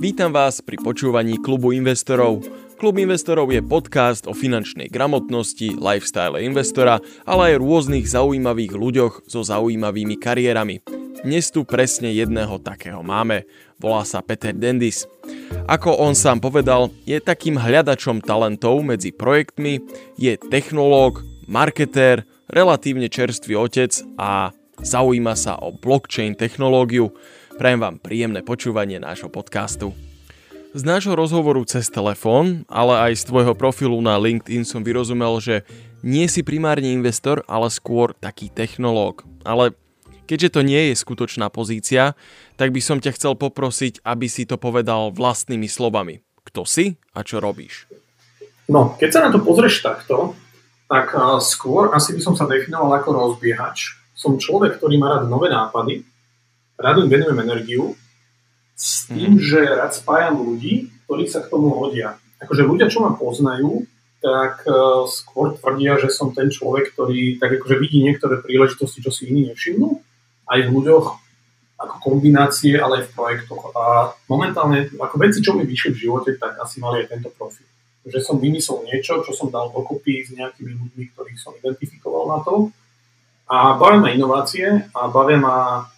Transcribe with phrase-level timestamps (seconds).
[0.00, 2.40] Vítam vás pri počúvaní Klubu investorov.
[2.80, 9.44] Klub investorov je podcast o finančnej gramotnosti, lifestyle investora, ale aj rôznych zaujímavých ľuďoch so
[9.44, 10.80] zaujímavými kariérami.
[11.20, 13.44] Dnes tu presne jedného takého máme.
[13.76, 15.04] Volá sa Peter Dendis.
[15.68, 19.84] Ako on sám povedal, je takým hľadačom talentov medzi projektmi,
[20.16, 27.12] je technológ, marketér, relatívne čerstvý otec a zaujíma sa o blockchain technológiu.
[27.60, 29.92] Prajem vám príjemné počúvanie nášho podcastu.
[30.72, 35.68] Z nášho rozhovoru cez telefón, ale aj z tvojho profilu na LinkedIn som vyrozumel, že
[36.00, 39.28] nie si primárne investor, ale skôr taký technológ.
[39.44, 39.76] Ale
[40.24, 42.16] keďže to nie je skutočná pozícia,
[42.56, 46.24] tak by som ťa chcel poprosiť, aby si to povedal vlastnými slovami.
[46.48, 47.84] Kto si a čo robíš?
[48.72, 50.32] No, keď sa na to pozrieš takto,
[50.88, 51.12] tak
[51.44, 54.00] skôr asi by som sa definoval ako rozbiehač.
[54.16, 56.08] Som človek, ktorý má rád nové nápady,
[56.80, 57.94] rád im venujem energiu
[58.72, 59.44] s tým, mm.
[59.44, 62.16] že rád spájam ľudí, ktorí sa k tomu hodia.
[62.40, 63.84] Akože ľudia, čo ma poznajú,
[64.20, 69.12] tak uh, skôr tvrdia, že som ten človek, ktorý tak akože vidí niektoré príležitosti, čo
[69.12, 70.00] si iní nevšimnú,
[70.48, 71.06] aj v ľuďoch,
[71.80, 73.72] ako kombinácie, ale aj v projektoch.
[73.72, 77.64] A momentálne, ako veci, čo mi vyšli v živote, tak asi mali aj tento profil.
[78.04, 82.38] Že som vymyslel niečo, čo som dal dokopy s nejakými ľuďmi, ktorých som identifikoval na
[82.44, 82.68] to.
[83.48, 85.88] A bavia ma inovácie a bavia ma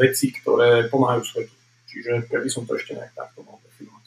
[0.00, 1.54] veci, ktoré pomáhajú svetu.
[1.84, 4.06] Čiže keby som to ešte nejak takto mohol definovať.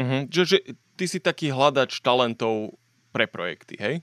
[0.00, 0.22] Uh-huh.
[0.28, 0.58] Že,
[1.00, 2.76] ty si taký hľadač talentov
[3.14, 3.94] pre projekty, hej?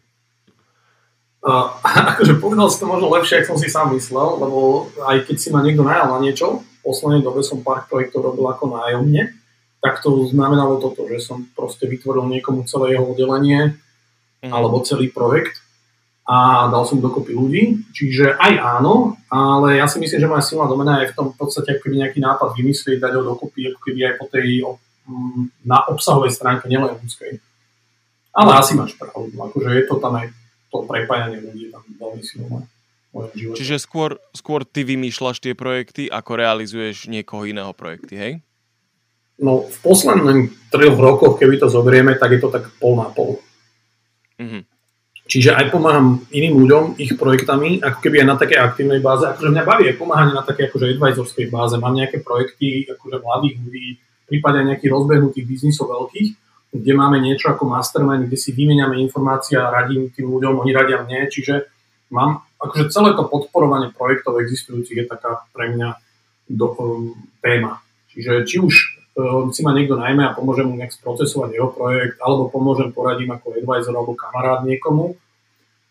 [1.45, 1.69] Uh,
[2.17, 5.49] akože povedal si to možno lepšie, ako som si sám myslel, lebo aj keď si
[5.53, 9.35] ma niekto najal na niečo, v poslednej dobe som pár projektov robil ako nájomne,
[9.77, 14.49] tak to znamenalo toto, že som proste vytvoril niekomu celé jeho oddelenie uh-huh.
[14.49, 15.61] alebo celý projekt
[16.27, 17.63] a dal som dokopy ľudí,
[17.95, 21.39] čiže aj áno, ale ja si myslím, že moja silná domena je v tom v
[21.39, 24.67] podstate ako nejaký nápad vymyslieť, dať ho dokopy, ako keby aj po tej
[25.07, 27.39] mm, na obsahovej stránke, nielen ľudskej.
[28.35, 30.27] Ale asi máš pravdu, akože je to tam aj
[30.67, 32.67] to prepájanie ľudí tam veľmi silné.
[33.33, 38.33] Čiže skôr, skôr ty vymýšľaš tie projekty, ako realizuješ niekoho iného projekty, hej?
[39.39, 43.39] No v posledných troch rokoch, keby to zoberieme, tak je to tak pol na pol.
[44.37, 44.76] Mm-hmm.
[45.27, 49.27] Čiže aj pomáham iným ľuďom ich projektami, ako keby aj na takej aktívnej báze.
[49.27, 51.75] Akože mňa baví aj pomáhanie na takej akože advisorskej báze.
[51.75, 53.87] Mám nejaké projekty akože mladých ľudí,
[54.23, 56.29] prípadne nejakých rozbehnutých biznisov veľkých,
[56.71, 61.03] kde máme niečo ako mastermind, kde si vymeniame informácie a radím tým ľuďom, oni radia
[61.03, 61.27] mne.
[61.27, 61.67] Čiže
[62.11, 65.89] mám, akože celé to podporovanie projektov existujúcich je taká pre mňa
[66.47, 67.11] do, um,
[67.43, 67.83] téma.
[68.15, 68.96] Čiže či už
[69.49, 73.57] si ma niekto najmä a pomôžem mu nejak sprocesovať jeho projekt, alebo pomôžem, poradím ako
[73.57, 75.17] advisor alebo kamarát niekomu,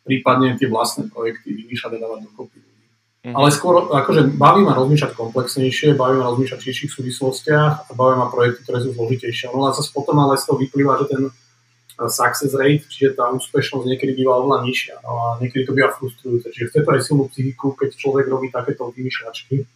[0.07, 2.59] prípadne tie vlastné projekty vymýšľať a dávať dokopy.
[2.63, 3.35] Mm-hmm.
[3.35, 8.15] Ale skôr akože baví ma rozmýšľať komplexnejšie, baví ma rozmýšľať v širších súvislostiach a baví
[8.15, 9.51] ma projekty, ktoré sú zložitejšie.
[9.51, 13.27] No a zase potom ale z toho vyplýva, že ten uh, success rate, čiže tá
[13.35, 16.55] úspešnosť niekedy býva oveľa nižšia no a niekedy to býva frustrujúce.
[16.55, 19.67] Čiže chce to aj silnú psychiku, keď človek robí takéto vymýšľačky,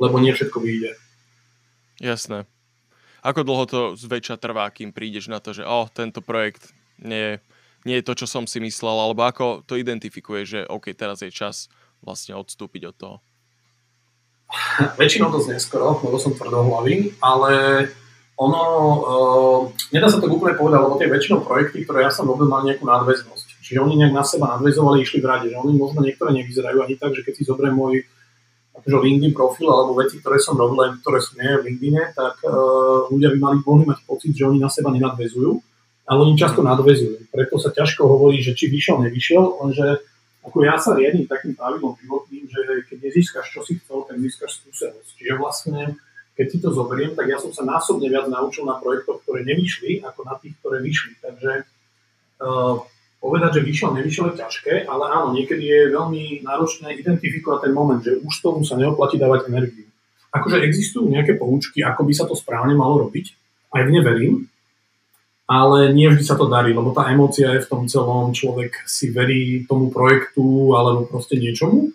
[0.00, 0.96] lebo nie všetko vyjde.
[2.00, 2.48] Jasné.
[3.20, 7.40] Ako dlho to zväčša trvá, kým prídeš na to, že oh, tento projekt nie
[7.84, 11.32] nie je to, čo som si myslel, alebo ako to identifikuje, že OK, teraz je
[11.32, 11.72] čas
[12.04, 13.16] vlastne odstúpiť od toho?
[14.98, 17.52] Väčšinou dosť neskoro, lebo som tvrdohlavý, ale
[18.34, 18.62] ono,
[19.04, 19.60] uh,
[19.94, 22.84] nedá sa to úplne povedať, lebo tie väčšinou projekty, ktoré ja som robil, mali nejakú
[22.88, 23.60] nadväznosť.
[23.62, 26.96] Čiže oni nejak na seba nadväzovali, išli v rade, že oni možno niektoré nevyzerajú ani
[26.98, 28.02] tak, že keď si zoberiem môj
[28.80, 33.06] akože LinkedIn profil alebo veci, ktoré som robil, ktoré sú nie v LinkedIne, tak uh,
[33.12, 35.60] ľudia by mali, mohli mať pocit, že oni na seba nenadvezujú
[36.10, 37.30] ale oni často nadvezujú.
[37.30, 40.02] Preto sa ťažko hovorí, že či vyšiel, nevyšiel, lenže
[40.42, 44.58] ako ja sa riadím takým pravidlom životným, že keď nezískaš, čo si chcel, tak získaš
[44.58, 45.10] skúsenosť.
[45.14, 45.80] Čiže vlastne,
[46.34, 50.02] keď si to zoberiem, tak ja som sa násobne viac naučil na projektoch, ktoré nevyšli,
[50.02, 51.14] ako na tých, ktoré vyšli.
[51.22, 51.52] Takže
[52.42, 52.82] uh,
[53.20, 58.00] povedať, že vyšiel, nevyšiel je ťažké, ale áno, niekedy je veľmi náročné identifikovať ten moment,
[58.00, 59.86] že už tomu sa neoplatí dávať energiu.
[60.32, 63.36] Akože existujú nejaké poučky, ako by sa to správne malo robiť,
[63.76, 64.34] aj v ne verím,
[65.50, 69.10] ale nie vždy sa to darí, lebo tá emócia je v tom celom, človek si
[69.10, 71.90] verí tomu projektu alebo proste niečomu,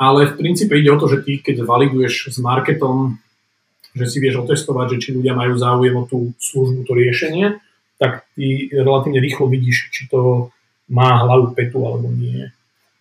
[0.00, 3.20] ale v princípe ide o to, že ty, keď validuješ s marketom,
[3.94, 7.62] že si vieš otestovať, že či ľudia majú záujem o tú službu, to riešenie,
[8.00, 10.50] tak ty relatívne rýchlo vidíš, či to
[10.90, 12.48] má hlavu, petu alebo nie.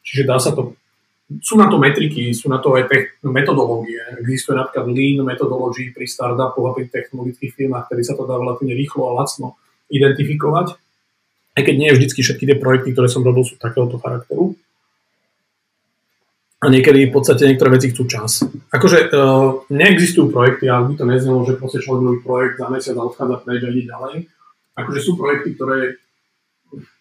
[0.04, 0.76] Čiže dá sa to
[1.42, 2.86] sú na to metriky, sú na to aj
[3.26, 3.98] metodológie.
[4.22, 8.76] Existuje napríklad Lean metodológie pri startupoch a pri technologických firmách, ktorý sa to dá relatívne
[8.76, 9.58] rýchlo a lacno
[9.90, 10.78] identifikovať,
[11.58, 14.54] aj keď nie vždy všetky tie projekty, ktoré som robil, sú takéhoto charakteru.
[16.64, 18.48] a niekedy v podstate niektoré veci chcú čas.
[18.72, 22.96] Akože uh, neexistujú projekty, ale by to neznelo, že proste človek robí projekt za mesiac
[22.96, 24.16] a odchádza preč a ide ďalej.
[24.80, 26.03] Akože sú projekty, ktoré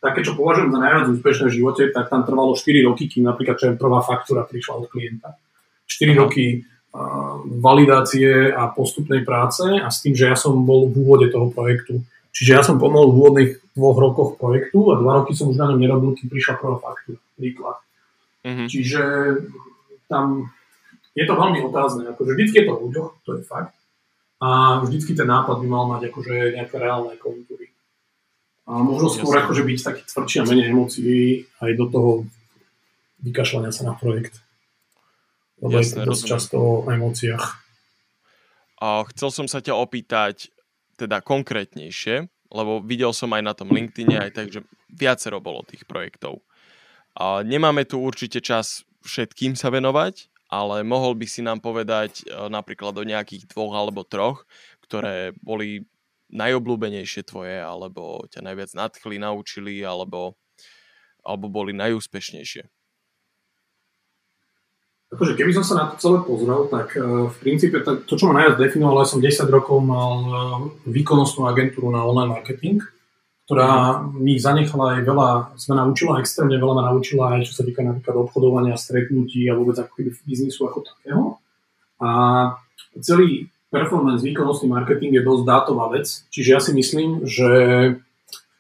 [0.01, 3.57] také, čo považujem za najviac úspešné v živote, tak tam trvalo 4 roky, kým napríklad
[3.59, 5.37] čo prvá faktúra prišla od klienta.
[5.87, 10.97] 4 roky uh, validácie a postupnej práce a s tým, že ja som bol v
[11.03, 12.05] úvode toho projektu.
[12.33, 15.69] Čiže ja som pomohol v úvodných dvoch rokoch projektu a dva roky som už na
[15.73, 17.21] ňom nerobil, kým prišla prvá faktúra.
[17.37, 17.77] Príklad.
[18.45, 18.69] Mm-hmm.
[18.69, 19.03] Čiže
[20.09, 20.53] tam
[21.13, 22.09] je to veľmi otázne.
[22.09, 23.77] Akože vždycky je to ľuďoch, to je fakt.
[24.43, 27.72] A vždycky ten nápad by mal mať akože nejaké reálne kontúry.
[28.73, 29.45] A možno skôr Jasne.
[29.45, 32.11] akože byť taký tvrdší a menej emócií aj do toho
[33.21, 34.41] vykašľania sa na projekt.
[35.61, 37.45] Lebo Jasne, je to často o emóciách.
[38.81, 40.49] A chcel som sa ťa opýtať
[40.97, 45.85] teda konkrétnejšie, lebo videl som aj na tom LinkedIne aj tak, že viacero bolo tých
[45.85, 46.41] projektov.
[47.13, 52.49] A nemáme tu určite čas všetkým sa venovať, ale mohol by si nám povedať e,
[52.49, 54.45] napríklad o nejakých dvoch alebo troch,
[54.85, 55.85] ktoré boli
[56.33, 60.35] najobľúbenejšie tvoje, alebo ťa najviac nadchli, naučili, alebo,
[61.23, 62.67] alebo boli najúspešnejšie?
[65.13, 68.41] Akože keby som sa na to celé pozrel, tak uh, v princípe to, čo ma
[68.41, 70.35] najviac definovalo, ja som 10 rokov mal uh,
[70.89, 72.81] výkonnostnú agentúru na online marketing,
[73.45, 75.29] ktorá mi zanechala aj veľa,
[75.61, 79.77] sme naučila extrémne veľa, ma naučila aj čo sa týka napríklad obchodovania, stretnutí a vôbec
[79.77, 81.37] ako biznisu ako takého.
[82.01, 82.09] A
[83.05, 87.49] celý performance, výkonnostný marketing je dosť dátová vec, čiže ja si myslím, že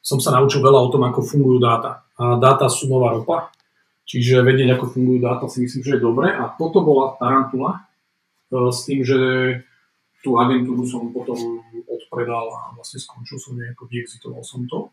[0.00, 2.02] som sa naučil veľa o tom, ako fungujú dáta.
[2.16, 3.52] A dáta sú nová ropa,
[4.08, 6.32] čiže vedieť, ako fungujú dáta si myslím, že je dobre.
[6.32, 7.84] A toto bola tarantula
[8.50, 9.18] e, s tým, že
[10.24, 11.36] tú agentúru som potom
[11.86, 14.90] odpredal a vlastne skončil som nejako, vyexitoval som to.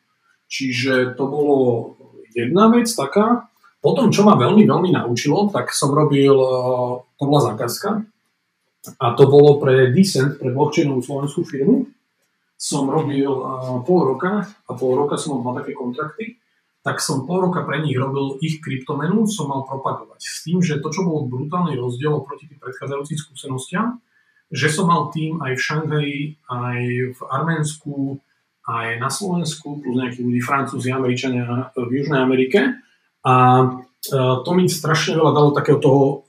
[0.50, 1.58] Čiže to bolo
[2.36, 3.50] jedna vec taká.
[3.80, 6.50] Potom, čo ma veľmi, veľmi naučilo, tak som robil, e,
[7.18, 8.04] to bola zákazka
[8.88, 11.92] a to bolo pre Decent, pre blockchainovú slovenskú firmu.
[12.56, 13.44] Som robil e,
[13.84, 16.40] pol roka a pol roka som mal také kontrakty,
[16.80, 20.20] tak som pol roka pre nich robil ich kryptomenu, som mal propagovať.
[20.20, 24.00] S tým, že to, čo bol brutálny rozdiel oproti tým predchádzajúcim skúsenostiam,
[24.50, 26.80] že som mal tým aj v Šangaji, aj
[27.16, 27.96] v Arménsku,
[28.66, 32.80] aj na Slovensku, plus nejakí ľudí, Francúzi, Američania v Južnej Amerike.
[33.24, 33.68] A e,
[34.16, 36.28] to mi strašne veľa dalo takého toho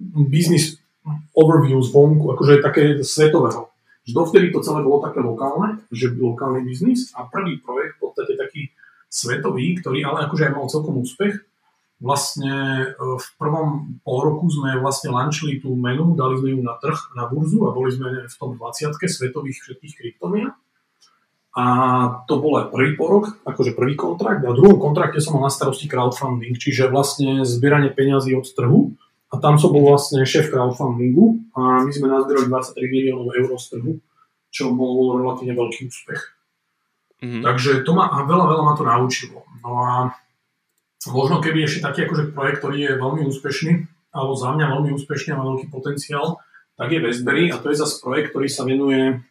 [0.00, 0.77] business
[1.38, 3.70] overview zvonku, akože také svetového.
[4.02, 8.10] Že dovtedy to celé bolo také lokálne, že byl lokálny biznis a prvý projekt v
[8.10, 8.74] podstate taký
[9.06, 11.38] svetový, ktorý ale akože aj mal celkom úspech,
[11.98, 16.78] vlastne e, v prvom pol roku sme vlastne lančili tú menu, dali sme ju na
[16.78, 20.50] trh, na burzu a boli sme v tom 20 svetových všetkých kryptomien.
[21.58, 21.64] A
[22.30, 24.46] to bol aj prvý porok, akože prvý kontrakt.
[24.46, 28.94] A v druhom kontrakte som mal na starosti crowdfunding, čiže vlastne zbieranie peňazí od trhu.
[29.28, 33.76] A tam som bol vlastne šéf crowdfundingu a my sme nazbierali 23 miliónov eur z
[33.76, 33.92] trhu,
[34.48, 36.20] čo bol relatívne veľký úspech.
[37.18, 37.42] Mm-hmm.
[37.44, 39.44] Takže to ma, a veľa, veľa ma to naučilo.
[39.60, 39.90] No a
[41.06, 43.72] Možno keby ešte taký akože projekt, ktorý je veľmi úspešný,
[44.10, 46.42] alebo za mňa veľmi úspešný a má veľký potenciál,
[46.74, 49.22] tak je Westberry a to je zase projekt, ktorý sa venuje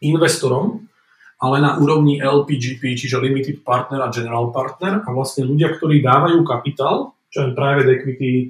[0.00, 0.88] investorom,
[1.36, 6.40] ale na úrovni LPGP, čiže Limited Partner a General Partner a vlastne ľudia, ktorí dávajú
[6.48, 8.46] kapitál, čo je private equity, e,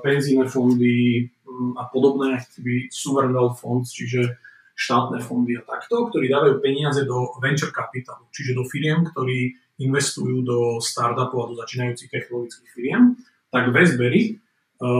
[0.00, 4.40] penzíne fondy mm, a podobné, aktivy, sovereign wealth funds, čiže
[4.76, 10.40] štátne fondy a takto, ktorí dávajú peniaze do venture capital, čiže do firiem, ktorí investujú
[10.40, 13.16] do startupov a do začínajúcich technologických firiem,
[13.52, 14.32] tak Westberry, e,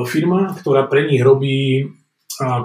[0.05, 1.89] firma, ktorá pre nich robí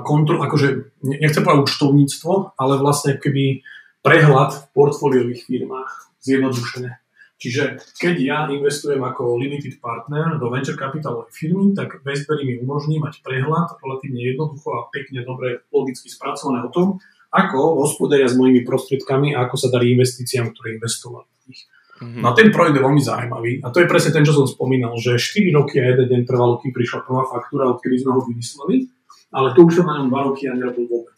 [0.03, 3.63] kontrol, akože nechcem povedať účtovníctvo, ale vlastne keby
[4.03, 7.00] prehľad v portfóliových firmách zjednodušené.
[7.41, 13.01] Čiže keď ja investujem ako limited partner do venture capitalovej firmy, tak Westberry mi umožní
[13.01, 17.01] mať prehľad relatívne jednoducho a pekne dobre logicky spracované o tom,
[17.33, 21.61] ako hospodária s mojimi prostriedkami a ako sa darí investíciám, ktoré investovali v nich.
[21.97, 22.21] Mm-hmm.
[22.21, 23.51] No a ten projekt je veľmi zaujímavý.
[23.65, 26.61] A to je presne ten, čo som spomínal, že 4 roky a jeden deň trvalo,
[26.61, 28.85] kým prišla prvá faktúra, odkedy sme ho vymysleli,
[29.33, 31.17] ale to už som na ňom 2 roky a nerobil vôbec.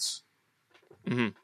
[1.03, 1.42] Mm-hmm.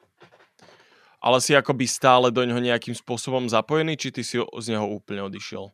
[1.20, 5.28] Ale si akoby stále do ňoho nejakým spôsobom zapojený, či ty si z neho úplne
[5.28, 5.68] odišiel?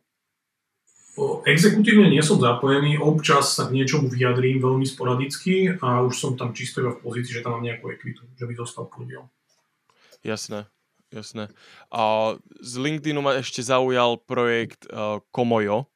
[1.49, 6.53] Exekutívne nie som zapojený, občas sa k niečomu vyjadrím veľmi sporadicky a už som tam
[6.53, 9.25] čisto v pozícii, že tam mám nejakú ekvitu, že by dostal podiel.
[10.21, 10.69] Jasné.
[11.07, 11.47] Jasné.
[11.87, 15.87] A z LinkedInu ma ešte zaujal projekt uh, Komojo,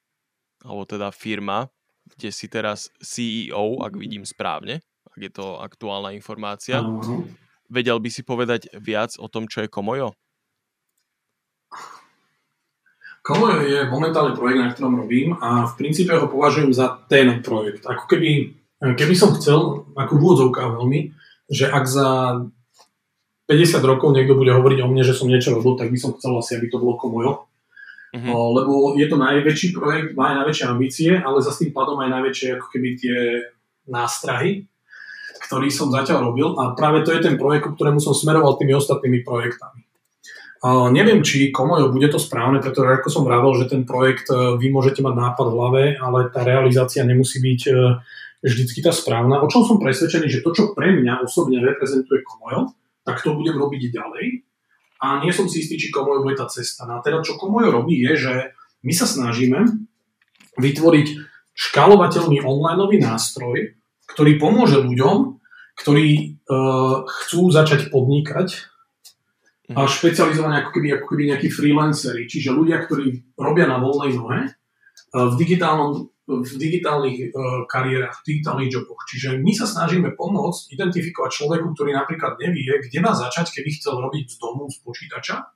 [0.63, 1.67] alebo teda firma,
[2.15, 4.79] kde si teraz CEO, ak vidím správne,
[5.11, 6.79] ak je to aktuálna informácia.
[6.79, 7.27] Uh-huh.
[7.71, 10.11] Vedel by si povedať viac o tom, čo je Komojo?
[13.23, 17.87] Komojo je momentálne projekt, na ktorom robím a v princípe ho považujem za ten projekt.
[17.87, 18.59] Ako keby,
[18.97, 20.23] keby som chcel, ako v
[20.75, 20.99] veľmi,
[21.47, 22.07] že ak za
[23.47, 26.35] 50 rokov niekto bude hovoriť o mne, že som niečo robil, tak by som chcel
[26.35, 27.47] asi, aby to bolo Komojo.
[28.11, 32.11] O, lebo je to najväčší projekt, má aj najväčšie ambície, ale za tým pádom aj
[32.11, 33.17] najväčšie ako keby tie
[33.87, 34.67] nástrahy,
[35.51, 39.19] ktorý som zatiaľ robil a práve to je ten projekt, ktorému som smeroval tými ostatnými
[39.27, 39.83] projektami.
[40.63, 44.55] Uh, neviem, či Komojo bude to správne, pretože ako som vravel, že ten projekt uh,
[44.55, 47.99] vy môžete mať nápad v hlave, ale tá realizácia nemusí byť uh,
[48.39, 49.43] vždycky tá správna.
[49.43, 52.71] O čom som presvedčený, že to, čo pre mňa osobne reprezentuje Komojo,
[53.03, 54.47] tak to budem robiť ďalej.
[55.03, 56.87] A nie som si istý, či Komojo bude tá cesta.
[56.87, 58.33] No a teda, čo Komojo robí, je, že
[58.87, 59.67] my sa snažíme
[60.61, 61.07] vytvoriť
[61.57, 63.75] škálovateľný online nástroj,
[64.13, 65.40] ktorý pomôže ľuďom,
[65.81, 68.71] ktorí uh, chcú začať podnikať
[69.71, 74.39] a špecializovaní ako keby, ako keby nejakí freelanceri, čiže ľudia, ktorí robia na voľnej nohe
[75.15, 78.99] v, digitálnom, v digitálnych uh, kariérach, v digitálnych joboch.
[79.07, 83.95] Čiže my sa snažíme pomôcť identifikovať človeku, ktorý napríklad nevie, kde má začať, keby chcel
[83.95, 85.55] robiť z domu, z počítača.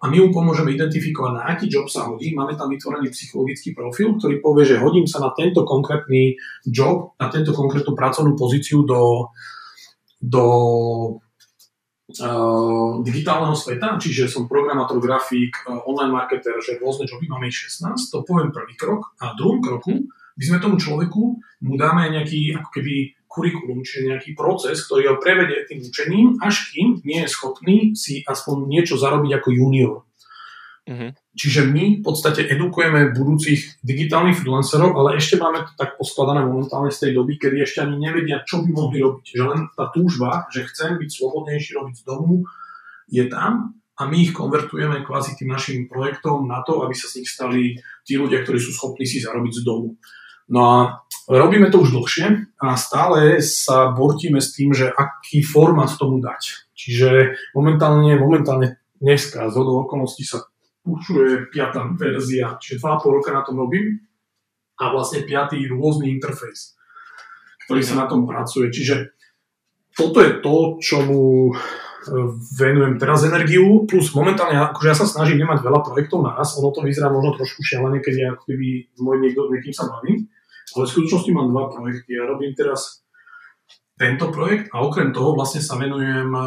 [0.00, 2.32] A my mu pomôžeme identifikovať, na aký job sa hodí.
[2.32, 7.28] Máme tam vytvorený psychologický profil, ktorý povie, že hodím sa na tento konkrétny job, na
[7.28, 9.28] tento konkrétnu pracovnú pozíciu do,
[10.16, 10.44] do
[12.16, 17.60] uh, digitálneho sveta, čiže som programátor, grafík, uh, online marketer, že rôzne joby máme ich
[17.68, 19.12] 16, to poviem prvý krok.
[19.20, 21.22] A druhom kroku by sme tomu človeku
[21.68, 26.74] mu dáme nejaký ako keby kurikulum, čiže nejaký proces, ktorý ho prevedie tým učením, až
[26.74, 29.94] kým nie je schopný si aspoň niečo zarobiť ako junior.
[30.90, 31.14] Uh-huh.
[31.38, 36.90] Čiže my v podstate edukujeme budúcich digitálnych freelancerov, ale ešte máme to tak poskladané momentálne
[36.90, 39.26] z tej doby, kedy ešte ani nevedia, čo by mohli robiť.
[39.38, 42.42] Že len tá túžba, že chcem byť slobodnejší, robiť z domu,
[43.06, 47.20] je tam a my ich konvertujeme kvázi tým našim projektom na to, aby sa z
[47.20, 50.00] nich stali tí ľudia, ktorí sú schopní si zarobiť z domu.
[50.50, 50.76] No a
[51.30, 56.74] robíme to už dlhšie a stále sa bortíme s tým, že aký formát tomu dať.
[56.74, 60.42] Čiže momentálne, momentálne dneska z okolností sa
[60.84, 64.00] už je piatá verzia, čiže 2,5 roka na tom robím
[64.80, 66.74] a vlastne piatý rôzny interfejs,
[67.68, 68.72] ktorý sa na tom pracuje.
[68.72, 69.12] Čiže
[69.92, 71.54] toto je to, čomu e,
[72.56, 76.80] venujem teraz energiu, plus momentálne, akože ja sa snažím nemať veľa projektov raz, ono to
[76.80, 80.32] vyzerá možno trošku šialené, keď ja keby môj niekto, niekým sa bavím,
[80.76, 82.16] ale v skutočnosti mám dva projekty.
[82.16, 83.02] Ja robím teraz
[84.00, 86.42] tento projekt a okrem toho vlastne sa venujem e,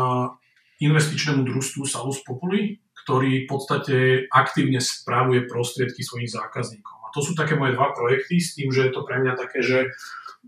[0.82, 3.96] investičnému družstvu Salus Populi, ktorý v podstate
[4.32, 6.98] aktívne spravuje prostriedky svojim zákazníkom.
[7.06, 9.62] A to sú také moje dva projekty s tým, že je to pre mňa také,
[9.62, 9.92] že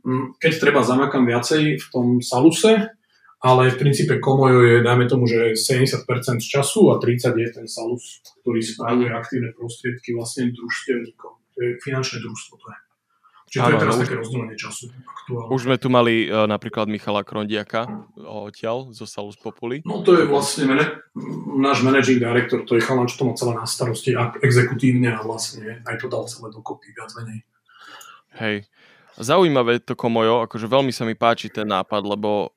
[0.02, 2.90] mm, keď treba zamakám viacej v tom saluse,
[3.46, 7.68] ale v princípe Komojo je, dajme tomu, že 70% z času a 30% je ten
[7.70, 11.34] salus, ktorý spravuje aktívne prostriedky vlastne družstevníkom.
[11.54, 12.78] To je finančné družstvo, to je.
[13.46, 15.50] Čiže to je teraz také rozdelenie času aktuálne.
[15.54, 19.86] Už sme tu mali uh, napríklad Michala Krondiaka odtiaľ zo Salus Populi.
[19.86, 21.06] No to je vlastne mene-
[21.56, 25.22] náš managing director, to je chalan, čo to má celé na starosti a exekutívne a
[25.22, 27.40] vlastne aj to dal celé dokopy viac menej.
[28.36, 28.58] Hej.
[29.16, 32.52] Zaujímavé to Komojo, akože veľmi sa mi páči ten nápad, lebo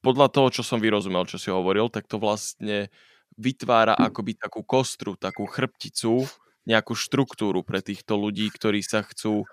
[0.00, 2.88] podľa toho, čo som vyrozumel, čo si hovoril, tak to vlastne
[3.36, 6.24] vytvára akoby takú kostru, takú chrbticu,
[6.64, 9.44] nejakú štruktúru pre týchto ľudí, ktorí sa chcú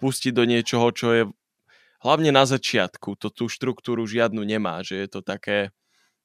[0.00, 1.22] pustiť do niečoho, čo je
[2.00, 5.70] hlavne na začiatku, to tú štruktúru žiadnu nemá, že je to také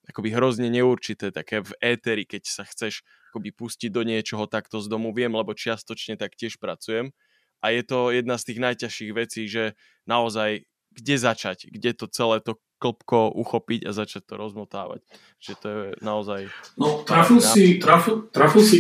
[0.06, 3.02] akoby hrozne neurčité, také v éteri, keď sa chceš
[3.34, 5.12] akoby pustiť do niečoho takto z domu.
[5.12, 7.12] Viem, lebo čiastočne tak tiež pracujem
[7.60, 9.74] a je to jedna z tých najťažších vecí, že
[10.06, 15.04] naozaj kde začať, kde to celé to klopko uchopiť a začať to rozmotávať.
[15.44, 16.42] Že to je naozaj...
[16.80, 18.78] No, trafil si, trafil, trafil si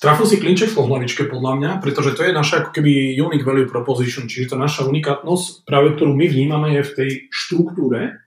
[0.00, 3.68] Trafil si klinček po hlavičke podľa mňa, pretože to je naša ako keby unique value
[3.70, 8.18] proposition, čiže to naša unikátnosť, práve ktorú my vnímame je v tej štruktúre,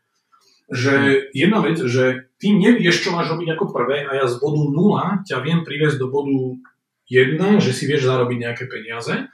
[0.71, 4.61] že jedna vec, že ty nevieš, čo máš robiť ako prvé a ja z bodu
[4.65, 6.57] 0 ťa viem priviesť do bodu
[7.09, 9.29] 1, že si vieš zarobiť nejaké peniaze.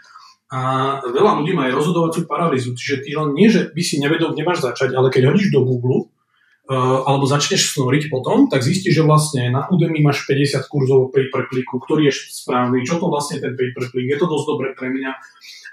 [0.51, 0.59] A
[1.07, 4.43] veľa ľudí má aj rozhodovacú paralýzu, čiže ty len nie, že by si nevedel, kde
[4.43, 6.11] máš začať, ale keď hodíš do Google,
[6.69, 11.49] alebo začneš snoriť potom, tak zistíš, že vlastne na Udemy máš 50 kurzov pay per
[11.49, 14.67] clicku, ktorý je správny, čo to vlastne ten pay per click, je to dosť dobre
[14.77, 15.11] pre mňa.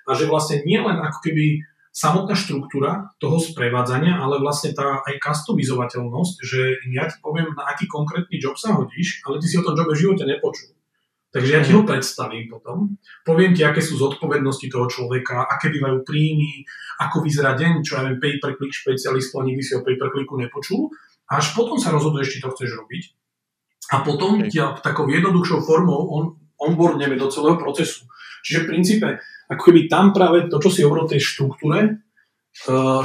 [0.09, 1.61] A že vlastne nie len ako keby
[1.93, 6.61] samotná štruktúra toho sprevádzania, ale vlastne tá aj customizovateľnosť, že
[6.95, 9.99] ja ti poviem, na aký konkrétny job sa hodíš, ale ty si o tom jobe
[9.99, 10.78] v živote nepočul.
[11.29, 16.01] Takže ja ti ho predstavím potom, poviem ti, aké sú zodpovednosti toho človeka, aké bývajú
[16.01, 16.65] príjmy,
[17.05, 20.09] ako vyzerá deň, čo ja viem, pay per click špecialistu, nikdy si o pay per
[20.09, 20.89] clicku nepočul.
[21.29, 23.03] A až potom sa rozhoduješ, či to chceš robiť.
[23.93, 24.53] A potom okay.
[24.57, 26.25] ja takou jednoduchšou formou on
[26.59, 28.09] onboardneme do celého procesu.
[28.43, 29.09] Čiže v princípe,
[29.53, 32.08] ako keby tam práve to, čo si hovoril o tej štruktúre,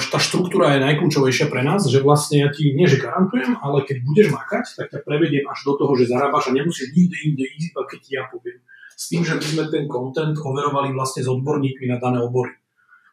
[0.09, 3.97] tá štruktúra je najkľúčovejšia pre nás, že vlastne ja ti nie, že garantujem, ale keď
[4.01, 7.77] budeš makať, tak ťa prevediem až do toho, že zarábaš a nemusíš nikde inde ísť,
[7.77, 8.59] keď ti ja poviem.
[8.97, 12.57] S tým, že my sme ten content overovali vlastne s odborníkmi na dané obory.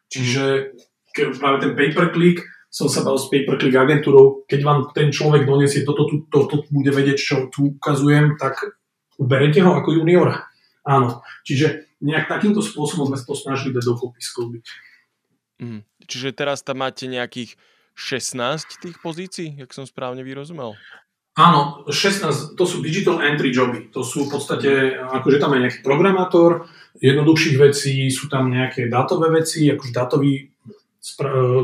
[0.09, 0.73] Čiže
[1.13, 5.83] keď práve ten pay-per-click, som sa bal s pay-per-click agentúrou, keď vám ten človek donesie
[5.83, 8.55] toto, to, to, to, bude vedieť, čo tu ukazujem, tak
[9.19, 10.47] berete ho ako juniora.
[10.87, 11.21] Áno.
[11.45, 14.65] Čiže nejak takýmto spôsobom sme to snažili dať dokopy sklbiť.
[15.61, 15.85] Mm.
[16.09, 17.55] Čiže teraz tam máte nejakých
[17.93, 20.73] 16 tých pozícií, jak som správne vyrozumel?
[21.39, 23.87] Áno, 16, to sú digital entry joby.
[23.95, 26.67] To sú v podstate, akože tam je nejaký programátor,
[26.99, 30.51] jednoduchších vecí, sú tam nejaké dátové veci, akože dátový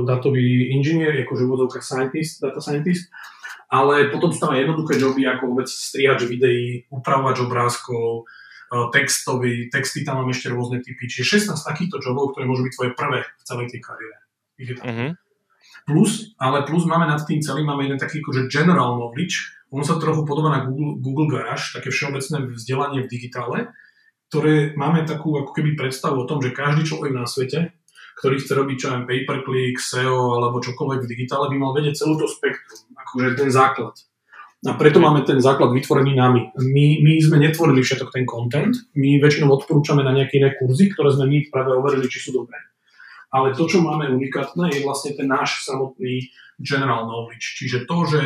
[0.07, 3.13] datový inžinier, akože vodovka scientist, data scientist,
[3.69, 8.46] ale potom sú tam aj jednoduché joby, ako vôbec strihač videí, upravovač obrázkov, e,
[8.91, 11.07] textový, texty tam mám ešte rôzne typy.
[11.07, 14.17] Čiže 16 takýchto jobov, ktoré môžu byť tvoje prvé v celej tej kariére.
[14.57, 15.11] Uh-huh.
[15.87, 19.99] Plus, ale plus máme nad tým celým, máme jeden taký akože general knowledge, on sa
[19.99, 23.57] trochu podobá na Google, Google Garage, také všeobecné vzdelanie v digitále,
[24.31, 27.75] ktoré máme takú ako keby predstavu o tom, že každý človek na svete
[28.17, 32.17] ktorý chce robiť čo aj pay-per-click, SEO alebo čokoľvek v digitále, by mal vedieť celú
[32.17, 33.93] to spektrum, akože ten základ.
[34.67, 36.51] A preto máme ten základ vytvorený nami.
[36.59, 41.15] My, my sme netvorili všetok ten content, my väčšinou odporúčame na nejaké iné kurzy, ktoré
[41.15, 42.59] sme my práve overili, či sú dobré.
[43.31, 46.27] Ale to, čo máme unikátne, je vlastne ten náš samotný
[46.59, 47.63] general knowledge.
[47.63, 48.19] Čiže to, že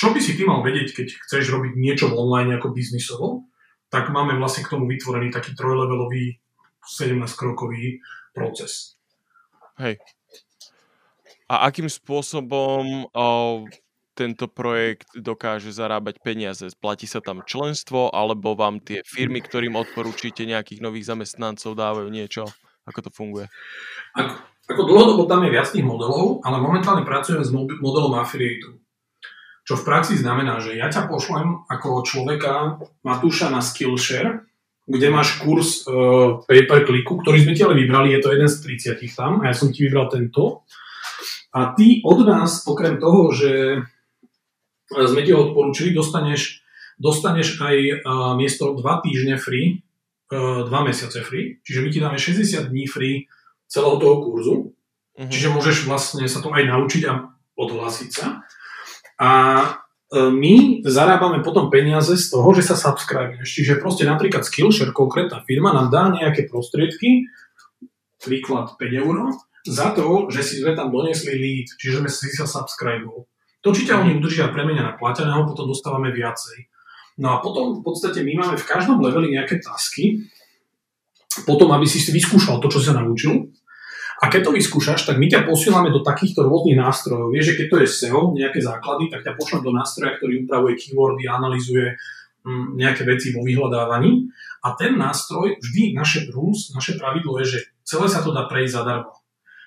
[0.00, 3.46] čo by si ty mal vedieť, keď chceš robiť niečo online ako biznisovo,
[3.92, 6.40] tak máme vlastne k tomu vytvorený taký trojlevelový
[6.80, 8.00] 17-krokový
[8.32, 8.96] proces.
[9.76, 10.00] Hej.
[11.52, 13.26] A akým spôsobom o,
[14.12, 16.68] tento projekt dokáže zarábať peniaze?
[16.76, 22.48] Platí sa tam členstvo, alebo vám tie firmy, ktorým odporúčite nejakých nových zamestnancov, dávajú niečo?
[22.86, 23.46] Ako to funguje?
[24.18, 24.34] Ako,
[24.68, 28.82] ako dlhodobo tam je viac tých modelov, ale momentálne pracujeme s modelom affiliate.
[29.62, 34.42] Čo v praxi znamená, že ja ťa pošlem ako človeka Matúša na Skillshare,
[34.82, 38.50] kde máš kurz uh, pay per clicku, ktorý sme ti ale vybrali, je to jeden
[38.50, 38.58] z
[38.98, 40.66] 30 tam a ja som ti vybral tento.
[41.54, 43.78] A ty od nás, okrem toho, že
[45.08, 46.62] sme ti ho odporúčili, dostaneš,
[47.00, 49.80] dostaneš aj uh, miesto 2 týždne free,
[50.32, 53.26] uh, 2 mesiace free, čiže my ti dáme 60 dní free
[53.66, 55.30] celého toho kurzu, uh-huh.
[55.32, 58.44] čiže môžeš vlastne sa to aj naučiť a odhlásiť sa.
[59.22, 59.30] A
[60.12, 63.48] my zarábame potom peniaze z toho, že sa subscribuješ.
[63.48, 67.32] Čiže proste napríklad Skillshare, konkrétna firma, nám dá nejaké prostriedky,
[68.20, 69.32] príklad 5 eur,
[69.64, 73.24] za to, že si sme tam donesli lead, čiže sme si sa subscribol.
[73.62, 76.66] To, či ťa oni udržia premenia na plateného, potom dostávame viacej.
[77.22, 80.26] No a potom v podstate my máme v každom leveli nejaké tasky,
[81.46, 83.52] potom, aby si si vyskúšal to, čo sa naučil,
[84.22, 87.34] a keď to vyskúšaš, tak my ťa posielame do takýchto rôznych nástrojov.
[87.34, 90.78] Vieš, že keď to je SEO, nejaké základy, tak ťa pošlem do nástroja, ktorý upravuje
[90.78, 91.98] keywordy, analizuje
[92.46, 94.30] mm, nejaké veci vo vyhľadávaní.
[94.62, 98.78] A ten nástroj, vždy naše rules, naše pravidlo je, že celé sa to dá prejsť
[98.78, 99.10] zadarmo.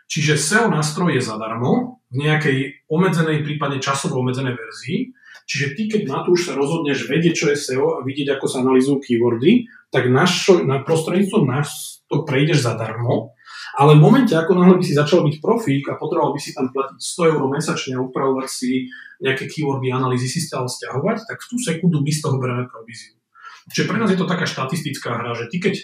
[0.07, 5.11] Čiže SEO nástroj je zadarmo v nejakej obmedzenej, prípadne časovo obmedzenej verzii.
[5.45, 8.45] Čiže ty, keď na to už sa rozhodneš vedieť, čo je SEO a vidieť, ako
[8.49, 13.35] sa analýzujú keywordy, tak našo, na prostredníctvom nás to prejdeš zadarmo
[13.75, 16.71] ale v momente, ako náhle by si začal byť profík a potreboval by si tam
[16.71, 18.87] platiť 100 eur mesačne a upravovať si
[19.19, 23.19] nejaké keywordy, analýzy si stále stiahovať, tak v tú sekundu my z toho bereme províziu.
[23.67, 25.75] Čiže pre nás je to taká štatistická hra, že ty keď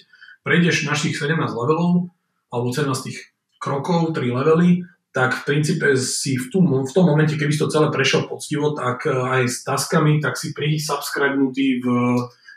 [0.48, 2.16] prejdeš našich 17 levelov,
[2.48, 3.20] alebo 17 tých
[3.60, 7.72] krokov, 3 levely, tak v princípe si v, tom, v tom momente, keby si to
[7.72, 11.88] celé prešiel poctivo, tak eh, aj s taskami, tak si pri subscribenutý v,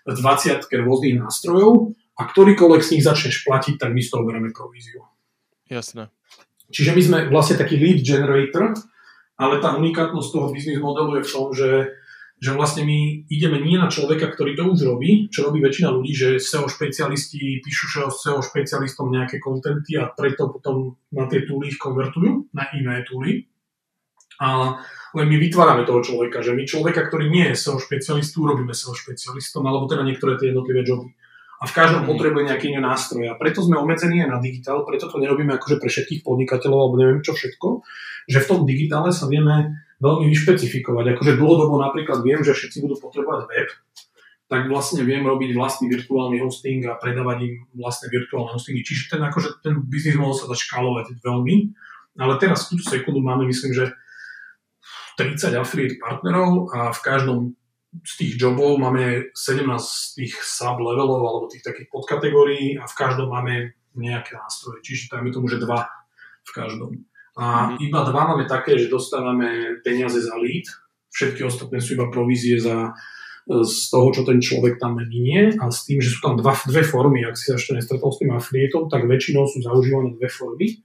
[0.06, 4.54] v 20 rôznych nástrojov a ktorýkoľvek z nich začneš platiť, tak my z toho bereme
[4.54, 5.02] províziu.
[5.66, 6.14] Jasné.
[6.70, 8.74] Čiže my sme vlastne taký lead generator,
[9.34, 11.70] ale tá unikátnosť toho biznis modelu je v tom, že,
[12.44, 16.12] že vlastne my ideme nie na človeka, ktorý to už robí, čo robí väčšina ľudí,
[16.12, 21.80] že SEO špecialisti píšu SEO špecialistom nejaké kontenty a preto potom na tie túly ich
[21.80, 23.48] konvertujú, na iné túly.
[24.44, 24.76] A
[25.16, 28.92] len my vytvárame toho človeka, že my človeka, ktorý nie je SEO špecialistu, robíme SEO
[28.92, 31.16] špecialistom, alebo teda niektoré tie jednotlivé joby
[31.62, 32.08] a v každom mm.
[32.12, 33.24] potrebuje nejaký iný nástroj.
[33.32, 36.96] A preto sme obmedzení aj na digitál, preto to nerobíme akože pre všetkých podnikateľov alebo
[37.00, 37.80] neviem čo všetko,
[38.28, 41.18] že v tom digitále sa vieme veľmi vyšpecifikovať.
[41.18, 43.68] Akože dlhodobo napríklad viem, že všetci budú potrebovať web,
[44.50, 48.84] tak vlastne viem robiť vlastný virtuálny hosting a predávať im vlastné virtuálne hostingy.
[48.84, 51.54] Čiže ten, akože, ten biznis mohol sa dať škálovať veľmi,
[52.20, 53.96] ale teraz v túto sekundu máme, myslím, že
[55.16, 57.38] 30 affiliate partnerov a v každom
[58.02, 63.70] z tých jobov máme 17 tých sub-levelov alebo tých takých podkategórií a v každom máme
[63.94, 64.82] nejaké nástroje.
[64.82, 65.86] Čiže dajme tomu, že dva
[66.42, 67.06] v každom.
[67.34, 67.90] A mm-hmm.
[67.90, 70.70] iba dva máme také, že dostávame peniaze za lead,
[71.10, 72.94] všetky ostatné sú iba provízie za,
[73.46, 76.82] z toho, čo ten človek tam minie a s tým, že sú tam dva, dve
[76.82, 80.82] formy, ak si sa ešte nestretol s tým affiliatom, tak väčšinou sú zaužívané dve formy.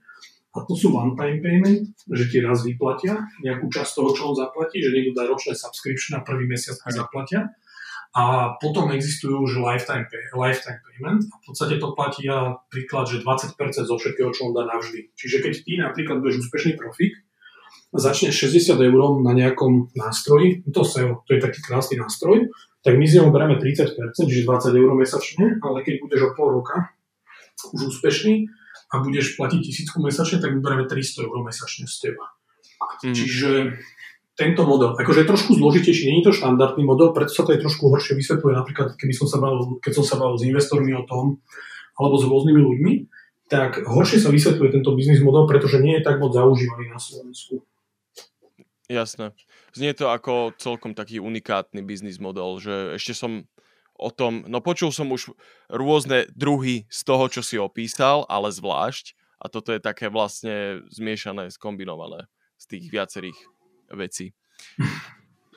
[0.50, 4.82] A to sú one-time payment, že ti raz vyplatia nejakú časť toho, čo on zaplatí,
[4.82, 7.54] že niekto dá ročné subscription a prvý mesiac ti zaplatia.
[8.10, 13.06] A potom existujú už lifetime, pay, lifetime payment a v podstate to platí ja príklad,
[13.06, 13.54] že 20%
[13.86, 15.14] zo všetkého, čo on dá navždy.
[15.14, 17.14] Čiže keď ty napríklad budeš úspešný profik,
[17.94, 22.50] začneš 60 eur na nejakom nástroji, to SEO, to je taký krásny nástroj,
[22.82, 26.58] tak my z neho bereme 30%, čiže 20 eur mesačne, ale keď budeš o pol
[26.58, 26.90] roka
[27.70, 28.50] už úspešný,
[28.90, 32.26] a budeš platiť tisícku mesačne, tak vyberieme 300 eur mesačne z teba.
[33.06, 33.14] Mm.
[33.14, 33.50] Čiže
[34.40, 37.60] tento model, akože je trošku zložitejší, nie je to štandardný model, preto sa to aj
[37.60, 41.04] trošku horšie vysvetľuje, napríklad keby som sa bavil, keď som sa bavil s investormi o
[41.04, 41.44] tom,
[42.00, 42.92] alebo s rôznymi ľuďmi,
[43.52, 47.60] tak horšie sa vysvetľuje tento biznis model, pretože nie je tak moc zaužívaný na Slovensku.
[48.88, 49.36] Jasné.
[49.76, 53.46] Znie to ako celkom taký unikátny biznis model, že ešte som
[54.00, 55.36] o tom, no počul som už
[55.68, 59.14] rôzne druhy z toho, čo si opísal, ale zvlášť.
[59.40, 62.28] A toto je také vlastne zmiešané, skombinované
[62.60, 63.38] z tých viacerých
[63.94, 64.32] vecí.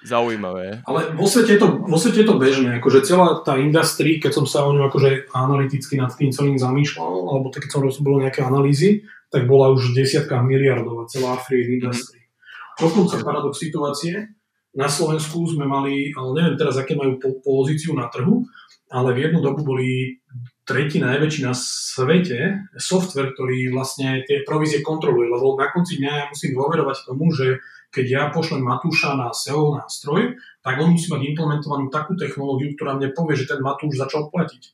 [0.03, 0.83] Zaujímavé.
[0.83, 4.35] Ale vo svete, je to, vo svete je to bežné, akože celá tá industrie, keď
[4.35, 8.43] som sa o ňu akože analyticky nad tým celým zamýšľal, alebo keď som robil nejaké
[8.43, 11.75] analýzy, tak bola už desiatka miliardová celá affiliate mhm.
[11.79, 12.19] industry.
[12.75, 14.35] Dokonca paradox situácie,
[14.73, 18.43] na Slovensku sme mali, ale neviem teraz, aké majú po, pozíciu na trhu,
[18.89, 20.17] ale v jednu dobu boli
[20.65, 26.25] tretí najväčší na svete software, ktorý vlastne tie provízie kontroluje, lebo na konci dňa ja
[26.29, 27.61] musím dôverovať tomu, že
[27.93, 30.33] keď ja pošlem Matúša na SEO nástroj,
[30.65, 34.73] tak on musí mať implementovanú takú technológiu, ktorá mne povie, že ten Matúš začal platiť.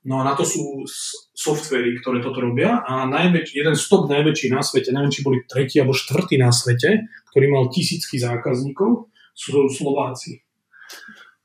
[0.00, 0.88] No a na to sú
[1.36, 5.76] softvery, ktoré toto robia a najväč- jeden stop najväčší na svete, neviem, či boli tretí
[5.76, 7.04] alebo štvrtý na svete,
[7.34, 10.40] ktorý mal tisícky zákazníkov, sú Slováci.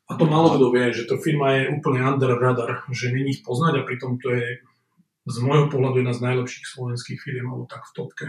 [0.05, 3.41] A to malo kto vie, že to firma je úplne under radar, že není ich
[3.41, 4.61] poznať a pritom to je
[5.25, 8.25] z môjho pohľadu jedna z najlepších slovenských firm, alebo tak v topke.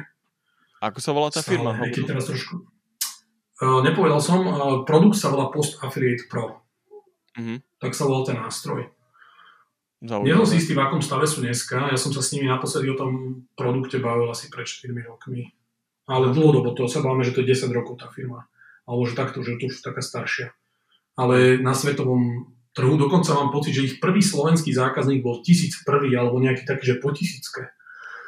[0.80, 1.72] Ako sa volá tá Stále, firma?
[2.09, 2.64] teraz trošku...
[3.56, 6.60] Uh, nepovedal som, uh, produkt sa volá Post Affiliate Pro.
[7.36, 7.58] Uh-huh.
[7.80, 8.92] Tak sa volá ten nástroj.
[10.04, 11.88] Nie som si istý, v akom stave sú dneska.
[11.88, 15.56] Ja som sa s nimi naposledy o tom produkte bavil asi pred 4 rokmi.
[16.04, 18.44] Ale dlhodobo, to sa bavíme, že to je 10 rokov tá firma
[18.86, 20.54] alebo že takto, že to už taká staršia.
[21.18, 26.14] Ale na svetovom trhu dokonca mám pocit, že ich prvý slovenský zákazník bol tisíc prvý,
[26.14, 27.74] alebo nejaký taký, že po tisícke.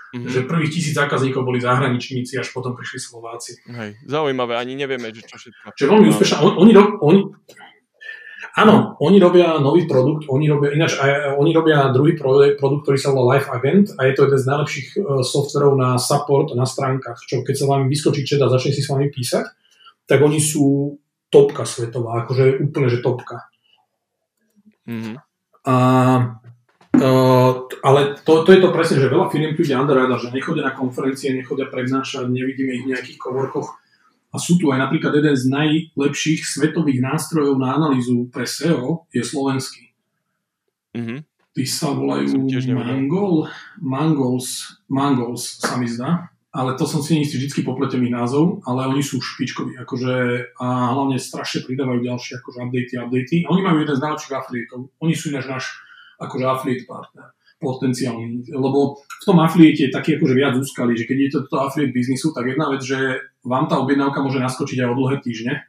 [0.08, 0.32] Mm-hmm.
[0.32, 3.60] Že prvých tisíc zákazníkov boli zahraničníci, až potom prišli Slováci.
[3.68, 5.76] Hej, zaujímavé, ani nevieme, že čo všetko.
[5.76, 6.36] Čo veľmi úspešná.
[6.40, 7.20] On, oni, oni,
[8.56, 12.98] áno, oni robia nový produkt, oni robia, ináč aj, oni robia druhý produkt, produkt, ktorý
[12.98, 16.64] sa volá Life Agent a je to jeden z najlepších uh, softverov na support na
[16.64, 19.44] stránkach, čo keď sa vám vyskočí čet a začne si s vami písať,
[20.08, 20.96] tak oni sú
[21.28, 23.52] topka svetová, akože úplne, že topka.
[24.88, 25.16] Mm-hmm.
[25.68, 25.74] A,
[26.96, 27.52] uh,
[27.84, 30.72] ale to, to je to presne, že veľa firm tu ide under že nechodia na
[30.72, 33.76] konferencie, nechodia prednášať, nevidíme ich v nejakých kovorkoch.
[34.28, 39.24] A sú tu aj napríklad jeden z najlepších svetových nástrojov na analýzu pre SEO je
[39.24, 39.88] slovenský.
[40.92, 41.18] Mm-hmm.
[41.56, 42.36] Tí sa volajú
[42.76, 43.48] Mangol,
[43.80, 48.88] Mangols, Mangols sa mi zdá ale to som si istý vždy popletem ich názov, ale
[48.88, 50.14] oni sú špičkoví, akože
[50.56, 53.36] a hlavne strašne pridávajú ďalšie akože updaty, updaty.
[53.44, 54.80] A oni majú jeden z najlepších affiliatov.
[54.98, 55.64] Oni sú ináč náš
[56.18, 61.16] akože affiliate partner potenciálny, lebo v tom affiliate je taký akože viac úskali, že keď
[61.18, 64.88] je to toto affiliate biznisu, tak jedna vec, že vám tá objednávka môže naskočiť aj
[64.94, 65.66] o dlhé týždne.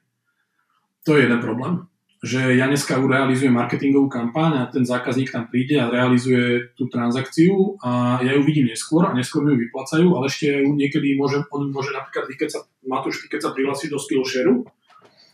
[1.09, 5.79] To je jeden problém že ja dneska realizujem marketingovú kampaň a ten zákazník tam príde
[5.79, 10.27] a realizuje tú transakciu a ja ju vidím neskôr a neskôr mi ju vyplacajú, ale
[10.27, 14.51] ešte ju niekedy môže, on môže napríklad, keď sa, Matúš, keď sa prihlási do Skillshare,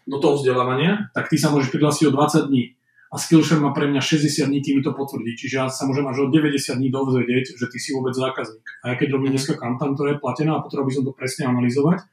[0.06, 2.78] do toho vzdelávania, tak ty sa môžeš prihlásiť o 20 dní.
[3.16, 5.40] A Skillshare má pre mňa 60 dní, kým mi to potvrdí.
[5.40, 8.68] Čiže ja sa môžem až o 90 dní dozvedieť, že ty si vôbec zákazník.
[8.84, 11.48] A ja keď robím dneska kampaň, ktorá je platená a potreboval by som to presne
[11.48, 12.04] analyzovať,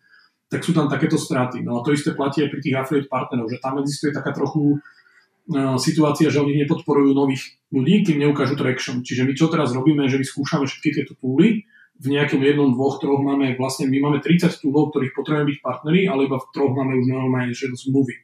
[0.46, 1.66] tak sú tam takéto straty.
[1.66, 4.78] No a to isté platí aj pri tých affiliate partnerov, že tam existuje taká trochu
[4.78, 9.02] uh, situácia, že oni nepodporujú nových ľudí, kým neukážu traction.
[9.02, 11.66] Čiže my čo teraz robíme, že vyskúšame všetky tieto túly,
[12.02, 16.10] v nejakom jednom, dvoch, troch máme vlastne, my máme 30 túlov, ktorých potrebujeme byť partneri,
[16.10, 18.18] ale iba v troch máme už normálne že zmluvy.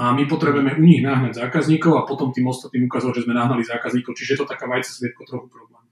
[0.00, 3.60] A my potrebujeme u nich náhnať zákazníkov a potom tým ostatným ukázať, že sme nahnali
[3.60, 4.16] zákazníkov.
[4.16, 5.84] Čiže je to taká vajce svietko trochu problém.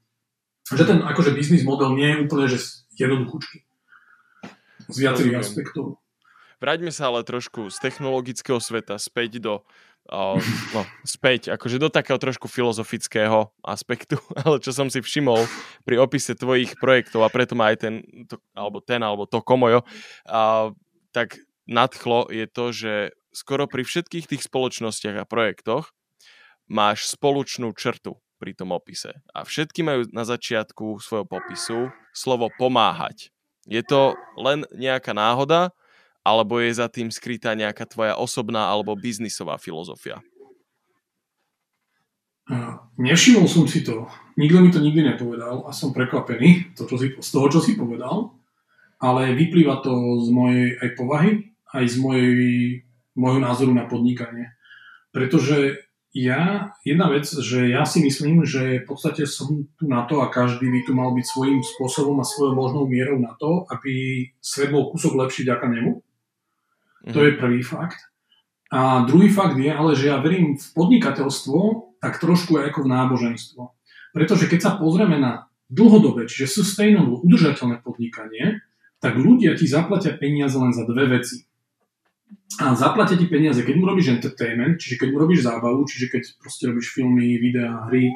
[0.72, 2.58] Že ten akože biznis model nie je úplne že
[2.96, 3.68] jednoduchúčky
[4.88, 6.00] z viacerých aspektov.
[6.60, 9.54] Vráťme sa ale trošku z technologického sveta späť do
[10.08, 15.44] no, späť, akože do takého trošku filozofického aspektu, ale čo som si všimol
[15.84, 17.94] pri opise tvojich projektov a preto má aj ten,
[18.26, 20.72] to, alebo ten, alebo to Komojo, uh,
[21.12, 22.92] tak nadchlo je to, že
[23.40, 25.96] skoro pri všetkých tých spoločnostiach a projektoch
[26.68, 29.16] máš spoločnú črtu pri tom opise.
[29.32, 33.32] A všetky majú na začiatku svojho popisu slovo pomáhať.
[33.64, 35.72] Je to len nejaká náhoda,
[36.20, 40.20] alebo je za tým skrytá nejaká tvoja osobná alebo biznisová filozofia?
[43.00, 44.10] Nevšimol som si to.
[44.34, 47.78] Nikto mi to nikdy nepovedal a som prekvapený to, čo si, z toho, čo si
[47.78, 48.34] povedal.
[49.00, 51.30] Ale vyplýva to z mojej aj povahy,
[51.72, 52.34] aj z mojej,
[53.14, 54.54] môjho názoru na podnikanie.
[55.10, 60.18] Pretože ja, jedna vec, že ja si myslím, že v podstate som tu na to
[60.22, 64.26] a každý by tu mal byť svojím spôsobom a svojou možnou mierou na to, aby
[64.42, 66.02] svet bol kúsok lepší ďaká nemu.
[67.14, 67.26] To mhm.
[67.26, 67.98] je prvý fakt.
[68.70, 71.58] A druhý fakt je ale, že ja verím v podnikateľstvo
[71.98, 73.62] tak trošku aj ako v náboženstvo.
[74.14, 78.62] Pretože keď sa pozrieme na dlhodobé, čiže sustainable, udržateľné podnikanie,
[78.98, 81.49] tak ľudia ti zaplatia peniaze len za dve veci.
[82.60, 86.22] A zaplatia ti peniaze, keď mu robíš entertainment, čiže keď mu robíš zábavu, čiže keď
[86.36, 88.12] proste robíš filmy, videá, hry,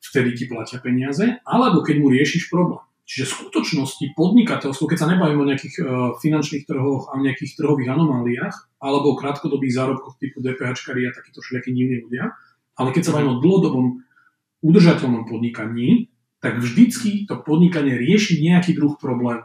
[0.00, 2.80] vtedy ti platia peniaze, alebo keď mu riešiš problém.
[3.04, 5.86] Čiže v skutočnosti podnikateľstvo, keď sa nebavíme o nejakých uh,
[6.16, 11.68] finančných trhoch a nejakých trhových anomáliách, alebo o krátkodobých zárobkoch typu DPH a takíto všelijakí
[11.76, 12.32] divní ľudia,
[12.80, 14.00] ale keď sa bavíme o dlhodobom
[14.64, 16.08] udržateľnom podnikaní,
[16.40, 19.44] tak vždycky to podnikanie rieši nejaký druh problém.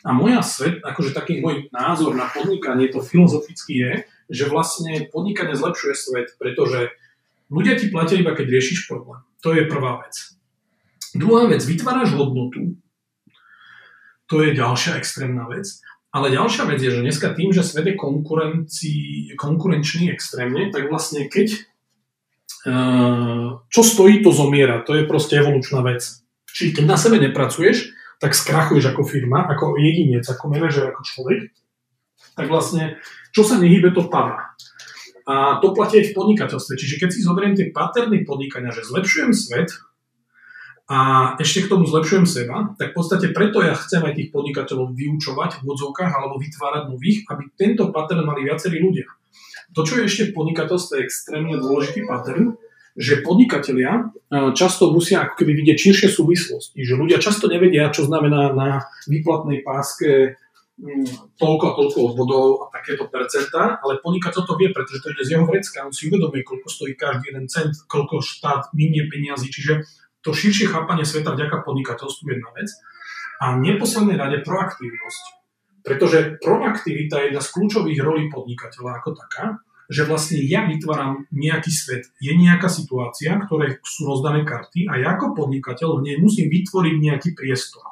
[0.00, 3.92] A moja svet, akože taký môj názor na podnikanie, to filozoficky je,
[4.32, 6.96] že vlastne podnikanie zlepšuje svet, pretože
[7.52, 9.20] ľudia ti platia iba, keď riešiš problém.
[9.44, 10.14] To je prvá vec.
[11.12, 12.80] Druhá vec, vytváraš hodnotu,
[14.30, 15.66] to je ďalšia extrémna vec.
[16.10, 17.98] Ale ďalšia vec je, že dneska tým, že svet je
[19.34, 21.54] konkurenčný extrémne, tak vlastne keď
[22.66, 24.82] uh, čo stojí, to zomiera.
[24.86, 26.22] To je proste evolučná vec.
[26.50, 31.50] Čiže keď na sebe nepracuješ, tak skrachuješ ako firma, ako jedinec, ako manažer, ako človek,
[32.36, 33.00] tak vlastne
[33.32, 34.52] čo sa nehybe, to padá.
[35.24, 36.74] A to platí aj v podnikateľstve.
[36.76, 39.70] Čiže keď si zoberiem tie paterny podnikania, že zlepšujem svet,
[40.90, 40.98] a
[41.38, 45.62] ešte k tomu zlepšujem seba, tak v podstate preto ja chcem aj tých podnikateľov vyučovať
[45.62, 49.06] v odzovkách alebo vytvárať nových, aby tento pattern mali viacerí ľudia.
[49.78, 52.58] To, čo je ešte v podnikateľstve extrémne dôležitý pattern,
[53.00, 58.04] že podnikatelia e, často musia ako keby vidieť širšie súvislosti, že ľudia často nevedia, čo
[58.04, 60.36] znamená na výplatnej páske
[60.76, 65.24] mm, toľko a toľko odvodov a takéto percentá, ale podnikateľ to vie, pretože to ide
[65.24, 69.48] z jeho vrecka, on si uvedomuje, koľko stojí každý jeden cent, koľko štát minie peniazy,
[69.48, 69.88] čiže
[70.20, 72.68] to širšie chápanie sveta vďaka podnikateľstvu je jedna vec.
[73.40, 75.24] A v neposlednej rade proaktívnosť.
[75.80, 81.74] Pretože proaktivita je jedna z kľúčových rolí podnikateľa ako taká, že vlastne ja vytváram nejaký
[81.74, 86.46] svet, je nejaká situácia, ktoré sú rozdané karty a ja ako podnikateľ v nej musím
[86.46, 87.82] vytvoriť nejaký priestor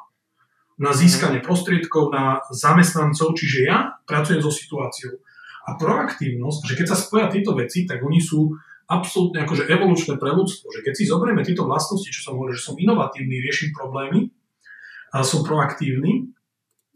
[0.79, 5.19] na získanie prostriedkov, na zamestnancov, čiže ja pracujem so situáciou.
[5.67, 8.55] A proaktívnosť, že keď sa spoja tieto veci, tak oni sú
[8.87, 12.63] absolútne akože evolučné pre ľudstvo, že keď si zoberieme tieto vlastnosti, čo som hovoril, že
[12.63, 14.31] som inovatívny, riešim problémy,
[15.09, 16.31] a som proaktívny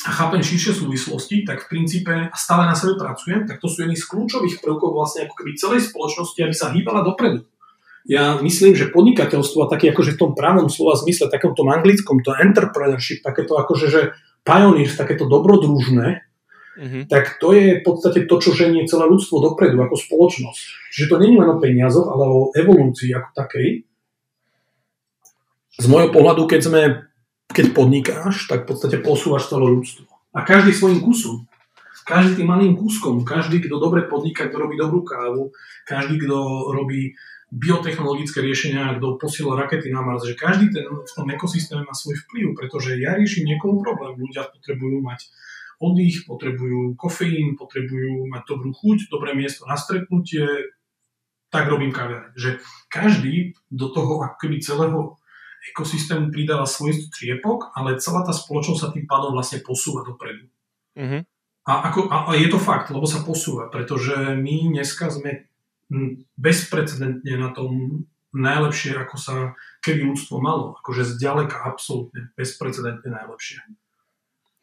[0.04, 3.88] a chápem širšie súvislosti, tak v princípe a stále na sebe pracujem, tak to sú
[3.88, 7.48] jedni z kľúčových prvkov vlastne ako keby celej spoločnosti, aby sa hýbala dopredu.
[8.04, 12.20] Ja myslím, že podnikateľstvo a taký akože v tom právom slova zmysle, takom tom anglickom,
[12.20, 14.02] to entrepreneurship, takéto akože, že
[14.44, 16.28] pioneers, takéto dobrodružné,
[16.76, 17.04] mm-hmm.
[17.08, 20.64] tak to je v podstate to, čo ženie celé ľudstvo dopredu ako spoločnosť.
[20.92, 23.88] Čiže to nie je len o peniazoch, ale o evolúcii ako takej.
[25.80, 26.82] Z môjho pohľadu, keď, sme,
[27.50, 30.08] keď podnikáš, tak v podstate posúvaš celé ľudstvo.
[30.34, 31.46] A každý svojim kusom.
[32.04, 35.56] Každý tým malým kúskom, každý, kto dobre podniká, kto robí dobrú kávu,
[35.88, 36.36] každý, kto
[36.76, 37.16] robí
[37.54, 42.20] biotechnologické riešenia, kto posiela rakety na Mars, že každý ten v tom ekosystéme má svoj
[42.28, 44.20] vplyv, pretože ja riešim niekomu problém.
[44.20, 45.32] Ľudia potrebujú mať
[45.80, 50.74] oddych, potrebujú kofeín, potrebujú mať dobrú chuť, dobré miesto na stretnutie,
[51.54, 52.34] tak robím kaviareň.
[52.34, 52.50] Že
[52.90, 55.22] každý do toho ako keby celého
[55.72, 60.52] ekosystému pridáva svoj triepok, ale celá tá spoločnosť sa tým pádom vlastne posúva dopredu.
[61.00, 61.22] Mm-hmm.
[61.64, 65.48] A, ako, a, a je to fakt, lebo sa posúva, pretože my dneska sme
[66.36, 69.36] bezprecedentne na tom najlepšie, ako sa
[69.86, 70.74] kedy ľudstvo malo.
[70.82, 73.62] Akože zďaleka absolútne bezprecedentne najlepšie.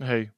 [0.03, 0.35] Hej,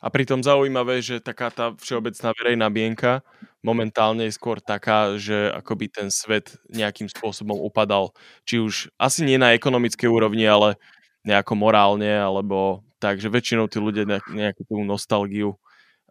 [0.00, 3.24] a pritom zaujímavé, že taká tá všeobecná verejná mienka
[3.64, 8.14] momentálne je skôr taká, že akoby ten svet nejakým spôsobom upadal.
[8.46, 10.78] Či už asi nie na ekonomickej úrovni, ale
[11.26, 15.58] nejako morálne, alebo tak, že väčšinou tí ľudia nejakú tú nostalgiu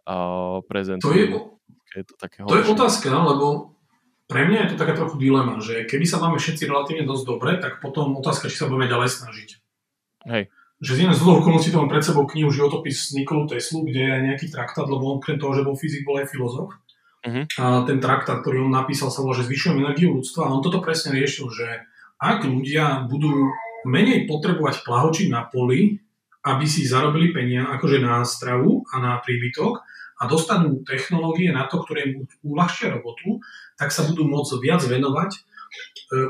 [0.04, 1.08] uh, prezentujú.
[1.08, 1.26] To je,
[1.96, 3.76] je to, také to je otázka, lebo
[4.28, 7.50] pre mňa je to taká trochu dilema, že keby sa máme všetci relatívne dosť dobre,
[7.62, 9.48] tak potom otázka, či sa budeme ďalej snažiť.
[10.26, 10.50] Hej.
[10.76, 14.24] Že z jednej z okolností to mám pred sebou knihu Životopis Nikolu Teslu, kde je
[14.28, 16.68] nejaký traktát, lebo on okrem toho, že bol fyzik, bol aj filozof.
[17.24, 17.44] Uh-huh.
[17.56, 20.84] A ten traktát, ktorý on napísal, sa volá, že zvyšujem energiu ľudstva a on toto
[20.84, 21.88] presne riešil, že
[22.20, 23.32] ak ľudia budú
[23.88, 25.96] menej potrebovať plahočiť na poli,
[26.44, 29.82] aby si zarobili peniaze akože na stravu a na príbytok,
[30.16, 33.40] a dostanú technológie na to, ktoré im uľahčia robotu,
[33.76, 35.44] tak sa budú môcť viac venovať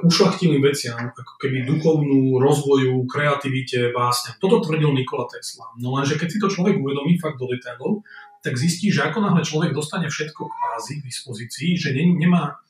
[0.04, 4.38] ušlachtilým veciam, ako keby duchovnú, rozvoju, kreativite, básne.
[4.40, 5.72] Toto tvrdil Nikola Tesla.
[5.80, 8.04] No lenže keď si to človek uvedomí fakt do detailov,
[8.40, 12.62] tak zistí, že ako náhle človek dostane všetko kvázi k dispozícii, že nemá,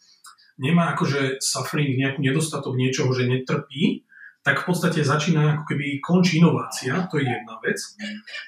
[0.56, 4.05] nemá akože suffering, nejakú nedostatok niečoho, že netrpí,
[4.46, 7.82] tak v podstate začína ako keby končí inovácia, to je jedna vec.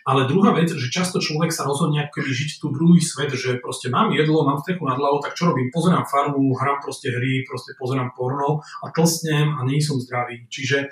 [0.06, 3.58] Ale druhá vec, že často človek sa rozhodne ako keby žiť tu druhý svet, že
[3.58, 5.74] proste mám jedlo, mám strechu nad hlavou, tak čo robím?
[5.74, 10.46] Pozerám farmu, hrám proste hry, proste pozerám porno a tlstnem a nie som zdravý.
[10.46, 10.86] Čiže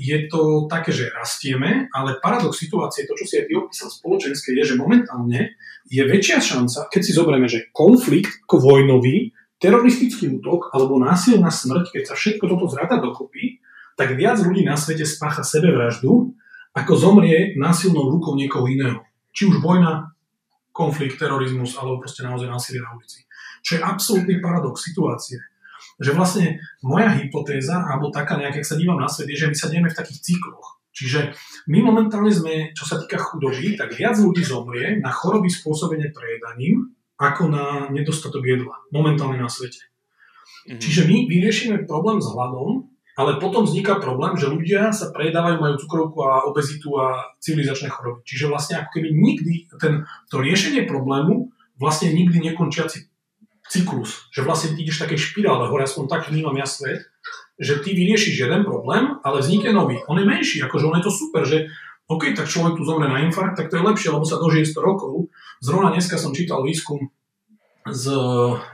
[0.00, 4.56] je to také, že rastieme, ale paradox situácie, to, čo si aj ty opísal spoločenské,
[4.56, 5.60] je, že momentálne
[5.92, 11.90] je väčšia šanca, keď si zoberieme, že konflikt ako vojnový, teroristický útok alebo násilná smrť,
[11.90, 13.57] keď sa všetko toto zrada dokopy,
[13.98, 16.30] tak viac ľudí na svete spácha sebevraždu,
[16.70, 19.02] ako zomrie násilnou rukou niekoho iného.
[19.34, 20.14] Či už vojna,
[20.70, 23.26] konflikt, terorizmus, alebo proste naozaj násilie na ulici.
[23.66, 25.42] Čo je absolútny paradox situácie.
[25.98, 29.56] Že vlastne moja hypotéza, alebo taká nejak, ak sa dívam na svet, je, že my
[29.58, 30.78] sa dejeme v takých cykloch.
[30.94, 31.34] Čiže
[31.66, 36.94] my momentálne sme, čo sa týka chudoby, tak viac ľudí zomrie na choroby spôsobené prejedaním,
[37.18, 38.78] ako na nedostatok jedla.
[38.94, 39.82] Momentálne na svete.
[40.66, 40.78] Mm-hmm.
[40.78, 45.74] Čiže my vyriešime problém s hladom, ale potom vzniká problém, že ľudia sa prejedávajú, majú
[45.82, 48.22] cukrovku a obezitu a civilizačné choroby.
[48.22, 51.50] Čiže vlastne ako keby nikdy ten, to riešenie problému
[51.82, 53.10] vlastne nikdy nekončiaci
[53.66, 54.30] cyklus.
[54.30, 57.10] Že vlastne ty ideš také špirále hore, aspoň tak vnímam ja svet,
[57.58, 59.98] že ty vyriešiš jeden problém, ale vznikne nový.
[60.06, 61.66] On je menší, akože on je to super, že
[62.06, 64.80] OK, tak človek tu zomre na infarkt, tak to je lepšie, lebo sa dožije 100
[64.80, 65.28] rokov.
[65.58, 67.10] Zrovna dneska som čítal výskum
[67.92, 68.04] z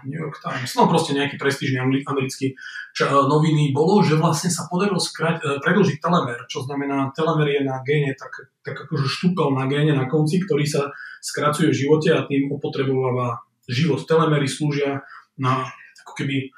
[0.07, 2.55] New York Times, no proste nejaký prestížny americký
[2.95, 7.51] čo, e, noviny, bolo, že vlastne sa podarilo skrať, e, predlžiť telemer, čo znamená, telemer
[7.51, 11.79] je na géne, tak, tak akože štúpel na géne na konci, ktorý sa skracuje v
[11.85, 13.99] živote a tým opotrebováva život.
[14.07, 15.03] Telemery slúžia
[15.35, 15.67] na,
[16.07, 16.55] ako keby,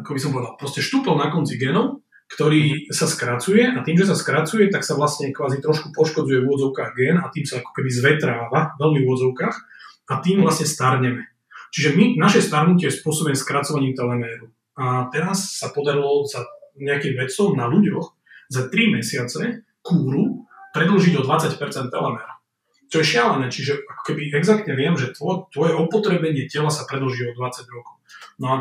[0.00, 4.08] ako by som povedal, proste štúpel na konci genov, ktorý sa skracuje a tým, že
[4.08, 7.72] sa skracuje, tak sa vlastne kvázi trošku poškodzuje v úvodzovkách gen a tým sa ako
[7.72, 9.56] keby zvetráva, veľmi v úvodzovkách
[10.08, 11.37] a tým vlastne starneme.
[11.72, 14.48] Čiže my, naše starnutie je spôsobené skracovaním teleméru.
[14.78, 16.46] A teraz sa podarilo sa
[16.78, 18.14] nejakým vedcom na ľuďoch
[18.48, 22.38] za 3 mesiace kúru predlžiť o 20% teleméra.
[22.88, 27.28] Čo je šialené, čiže ako keby exaktne viem, že tvoje, tvoje opotrebenie tela sa predlží
[27.28, 27.96] o 20 rokov.
[28.40, 28.56] No a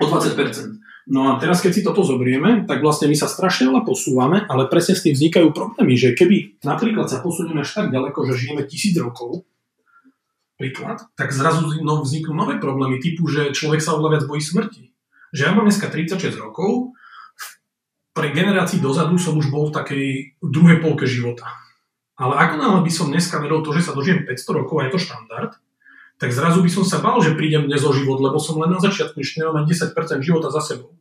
[0.00, 0.80] o 20%.
[1.10, 4.70] No a teraz, keď si toto zobrieme, tak vlastne my sa strašne veľa posúvame, ale
[4.70, 8.62] presne s tým vznikajú problémy, že keby napríklad sa posunieme až tak ďaleko, že žijeme
[8.70, 9.42] tisíc rokov,
[10.62, 14.94] príklad, tak zrazu no, vzniknú nové problémy typu, že človek sa oveľa viac bojí smrti.
[15.34, 16.94] Že ja mám dneska 36 rokov,
[18.14, 20.06] pre generácii dozadu som už bol v takej
[20.38, 21.50] druhej polke života.
[22.14, 24.92] Ale ako náhle by som dneska veril to, že sa dožijem 500 rokov a je
[24.94, 25.52] to štandard,
[26.20, 28.78] tak zrazu by som sa bál, že prídem dnes o život, lebo som len na
[28.78, 29.90] začiatku, ešte nemám 10%
[30.22, 30.94] života za sebou.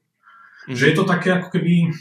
[0.66, 0.74] Mm.
[0.74, 1.94] Že je to také ako keby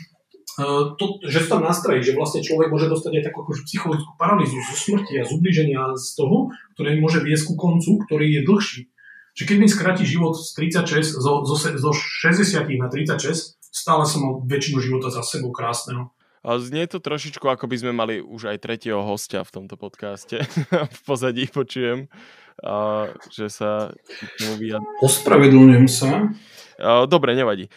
[0.99, 4.57] to, že sa tam nastrají, že vlastne človek môže dostať aj takú akože psychologickú paralýzu
[4.59, 8.81] zo smrti a z ubliženia z toho, ktoré môže viesť ku koncu, ktorý je dlhší.
[9.39, 14.21] Čiže keď mi skráti život z 36, zo, zo, zo 60 na 36, stále som
[14.27, 16.11] mal väčšinu života za sebou krásneho.
[16.41, 20.41] A znie to trošičku, ako by sme mali už aj tretieho hostia v tomto podcaste.
[20.97, 22.09] v pozadí počujem,
[22.65, 23.93] a, že sa
[25.05, 26.33] Ospravedlňujem sa.
[27.05, 27.69] dobre, nevadí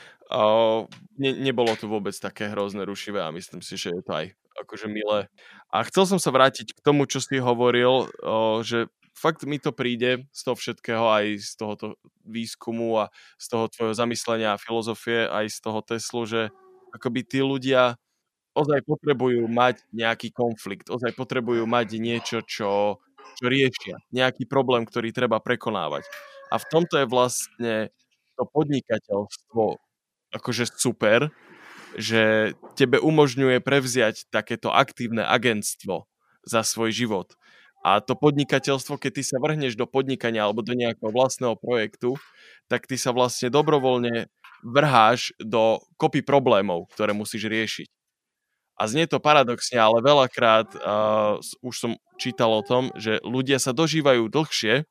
[1.22, 4.26] ne, nebolo to vôbec také hrozné rušivé a myslím si, že je to aj
[4.66, 5.30] akože milé.
[5.70, 9.70] A chcel som sa vrátiť k tomu, čo si hovoril, o, že fakt mi to
[9.70, 11.86] príde z toho všetkého, aj z tohoto
[12.26, 13.06] výskumu a
[13.38, 16.42] z toho tvojho zamyslenia a filozofie, aj z toho Teslu, že
[16.94, 17.98] akoby tí ľudia
[18.54, 23.02] ozaj potrebujú mať nejaký konflikt, ozaj potrebujú mať niečo, čo,
[23.38, 26.06] čo riešia, nejaký problém, ktorý treba prekonávať.
[26.54, 27.74] A v tomto je vlastne
[28.38, 29.93] to podnikateľstvo
[30.34, 31.30] akože super,
[31.94, 36.10] že tebe umožňuje prevziať takéto aktívne agentstvo
[36.44, 37.38] za svoj život.
[37.84, 42.16] A to podnikateľstvo, keď ty sa vrhneš do podnikania alebo do nejakého vlastného projektu,
[42.72, 44.32] tak ty sa vlastne dobrovoľne
[44.64, 47.88] vrháš do kopy problémov, ktoré musíš riešiť.
[48.80, 53.76] A znie to paradoxne, ale veľakrát uh, už som čítal o tom, že ľudia sa
[53.76, 54.88] dožívajú dlhšie,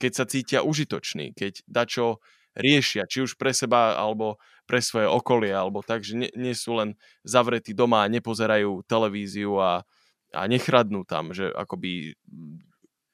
[0.00, 2.18] keď sa cítia užitoční, keď dačo
[2.56, 4.36] riešia, či už pre seba, alebo
[4.68, 6.94] pre svoje okolie, alebo tak, že nie, nie sú len
[7.24, 9.82] zavretí doma a nepozerajú televíziu a,
[10.32, 12.14] a nechradnú tam, že akoby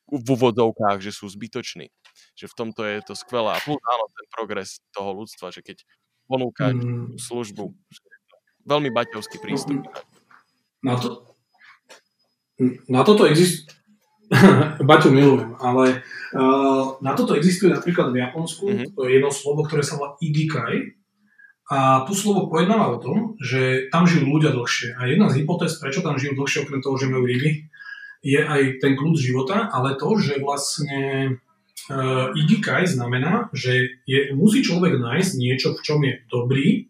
[0.08, 1.92] v úvodzovkách, že sú zbytoční.
[2.34, 3.52] Že v tomto je to skvelé.
[3.54, 5.84] A plus áno, ten progres toho ľudstva, že keď
[6.28, 7.20] ponúkať mm.
[7.20, 7.76] službu,
[8.64, 9.84] veľmi baťovský prístup.
[10.80, 11.36] Na, to,
[12.88, 13.77] na toto existuje
[14.88, 16.04] Baťu milujem, ale
[16.36, 18.88] uh, na toto existuje napríklad v Japonsku mm-hmm.
[18.92, 20.96] to je jedno slovo, ktoré sa volá igikai.
[21.68, 24.96] A tu slovo pojednáva o tom, že tam žijú ľudia dlhšie.
[24.96, 27.68] A jedna z hypotéz, prečo tam žijú dlhšie, okrem toho, že majú ryby,
[28.24, 31.00] je aj ten kľud života, ale to, že vlastne
[31.92, 36.88] uh, igikai znamená, že je, musí človek nájsť niečo, v čom je dobrý,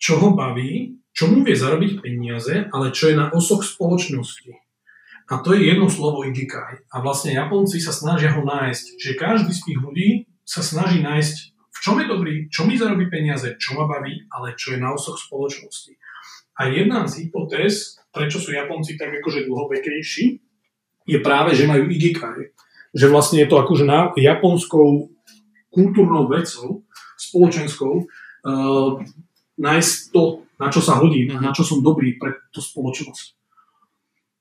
[0.00, 4.67] čo ho baví, čo mu vie zarobiť peniaze, ale čo je na osoch spoločnosti.
[5.28, 6.80] A to je jedno slovo ikigai.
[6.88, 8.84] A vlastne Japonci sa snažia ho nájsť.
[8.96, 10.08] Čiže každý z tých ľudí
[10.48, 14.56] sa snaží nájsť, v čom je dobrý, čo mi zarobí peniaze, čo ma baví, ale
[14.56, 15.94] čo je na osoch spoločnosti.
[16.58, 20.40] A jedna z hypotéz, prečo sú Japonci tak akože dlhovekejší,
[21.08, 22.50] je práve, že majú ikigai.
[22.96, 25.12] Že vlastne je to akože na japonskou
[25.70, 26.82] kultúrnou vecou,
[27.20, 28.90] spoločenskou, uh,
[29.60, 33.37] nájsť to, na čo sa hodím a na čo som dobrý pre tú spoločnosť.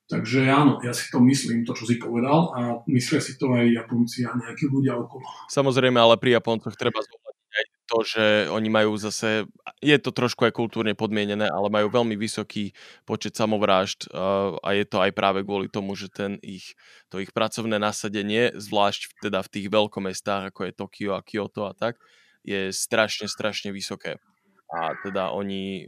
[0.08, 3.68] Takže áno, ja si to myslím, to, čo si povedal a myslia si to aj
[3.68, 5.28] Japonci a nejakí ľudia okolo.
[5.52, 9.52] Samozrejme, ale pri Japoncoch treba zohľadniť aj to, že oni majú zase,
[9.84, 12.72] je to trošku aj kultúrne podmienené, ale majú veľmi vysoký
[13.04, 14.08] počet samovrážd
[14.64, 16.76] a je to aj práve kvôli tomu, že ten ich,
[17.12, 21.76] to ich pracovné nasadenie, zvlášť teda v tých veľkomestách, ako je Tokio a Kyoto a
[21.76, 22.00] tak,
[22.48, 24.24] je strašne, strašne vysoké.
[24.68, 25.88] A teda oni,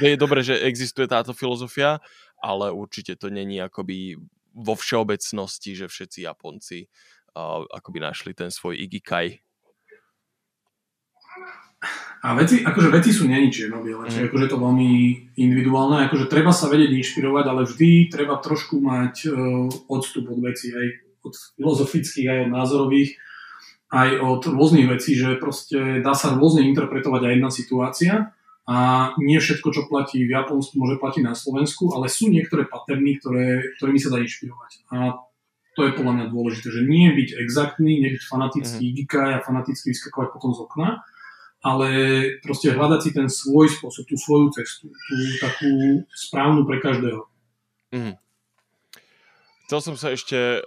[0.00, 2.00] je dobré, že existuje táto filozofia,
[2.44, 4.20] ale určite to není akoby
[4.52, 9.40] vo všeobecnosti, že všetci Japonci uh, akoby našli ten svoj igikai.
[12.24, 14.28] A veci, akože veci sú není čierno-biele, mm.
[14.28, 14.92] akože je to veľmi
[15.36, 19.34] individuálne, akože treba sa vedieť inšpirovať, ale vždy treba trošku mať uh,
[19.88, 20.86] odstup od veci, aj
[21.24, 23.10] od filozofických, aj od názorových,
[23.92, 28.14] aj od rôznych vecí, že proste dá sa rôzne interpretovať aj jedna situácia
[28.64, 33.20] a nie všetko, čo platí v Japonsku, môže platiť na Slovensku, ale sú niektoré paterny,
[33.20, 34.88] ktoré, ktorými sa dá inšpirovať.
[34.88, 35.20] A
[35.76, 39.36] to je podľa mňa dôležité, že nie byť exaktný, nebyť fanatický mm.
[39.36, 40.88] a fanaticky vyskakovať potom z okna,
[41.60, 41.88] ale
[42.40, 45.72] proste hľadať si ten svoj spôsob, tú svoju cestu, tú takú
[46.14, 47.28] správnu pre každého.
[47.92, 48.16] Mm.
[49.68, 50.64] Chcel som sa ešte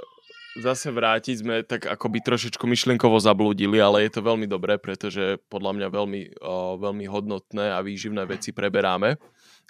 [0.62, 5.72] zase vrátiť, sme tak akoby trošičku myšlienkovo zablúdili, ale je to veľmi dobré, pretože podľa
[5.78, 9.22] mňa veľmi, o, veľmi hodnotné a výživné veci preberáme.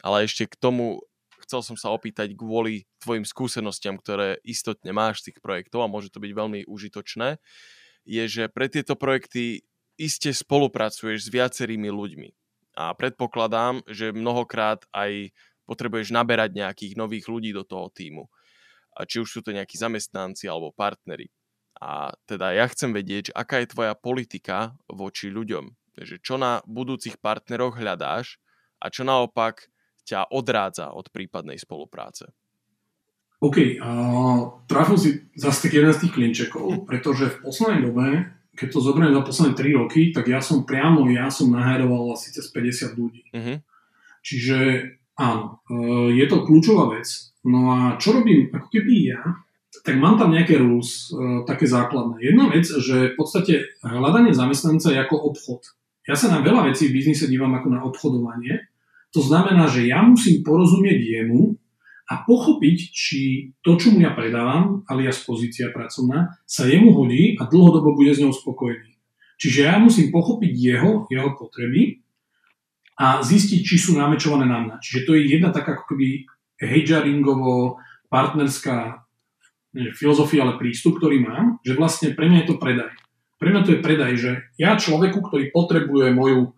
[0.02, 1.04] Ale ešte k tomu
[1.44, 6.12] chcel som sa opýtať kvôli tvojim skúsenostiam, ktoré istotne máš z tých projektov a môže
[6.12, 7.40] to byť veľmi užitočné,
[8.08, 9.68] je, že pre tieto projekty
[10.00, 12.30] iste spolupracuješ s viacerými ľuďmi.
[12.78, 15.34] A predpokladám, že mnohokrát aj
[15.66, 18.30] potrebuješ naberať nejakých nových ľudí do toho týmu
[19.06, 21.30] či už sú to nejakí zamestnanci alebo partneri.
[21.78, 25.78] A teda ja chcem vedieť, aká je tvoja politika voči ľuďom.
[25.94, 28.42] Takže čo na budúcich partneroch hľadáš
[28.82, 29.70] a čo naopak
[30.08, 32.32] ťa odrádza od prípadnej spolupráce.
[33.38, 38.06] OK, uh, trafil si zase tak jeden z tých klinčekov, pretože v poslednej dobe,
[38.58, 42.34] keď to zoberiem za posledné 3 roky, tak ja som priamo, ja som nahajroval asi
[42.34, 43.22] cez 50 ľudí.
[43.30, 43.62] Uh-huh.
[44.26, 44.58] Čiže
[45.14, 47.37] áno, uh, je to kľúčová vec.
[47.48, 49.22] No a čo robím ako keby ja,
[49.88, 52.20] tak mám tam nejaké rules, e, také základné.
[52.20, 55.64] Jedna vec, že v podstate hľadanie zamestnanca je ako obchod.
[56.08, 58.68] Ja sa na veľa vecí v biznise dívam ako na obchodovanie.
[59.16, 61.56] To znamená, že ja musím porozumieť jemu
[62.08, 63.20] a pochopiť, či
[63.60, 68.24] to, čo mu ja predávam, alias pozícia pracovná, sa jemu hodí a dlhodobo bude s
[68.24, 68.96] ňou spokojný.
[69.38, 72.04] Čiže ja musím pochopiť jeho, jeho potreby
[72.98, 74.76] a zistiť, či sú namečované na mňa.
[74.80, 76.26] Čiže to je jedna taká ako keby
[76.62, 77.78] hedžaringovo
[78.10, 79.04] partnerská
[79.78, 82.92] nie, filozofia, ale prístup, ktorý mám, že vlastne pre mňa je to predaj.
[83.38, 86.58] Pre mňa to je predaj, že ja človeku, ktorý potrebuje moju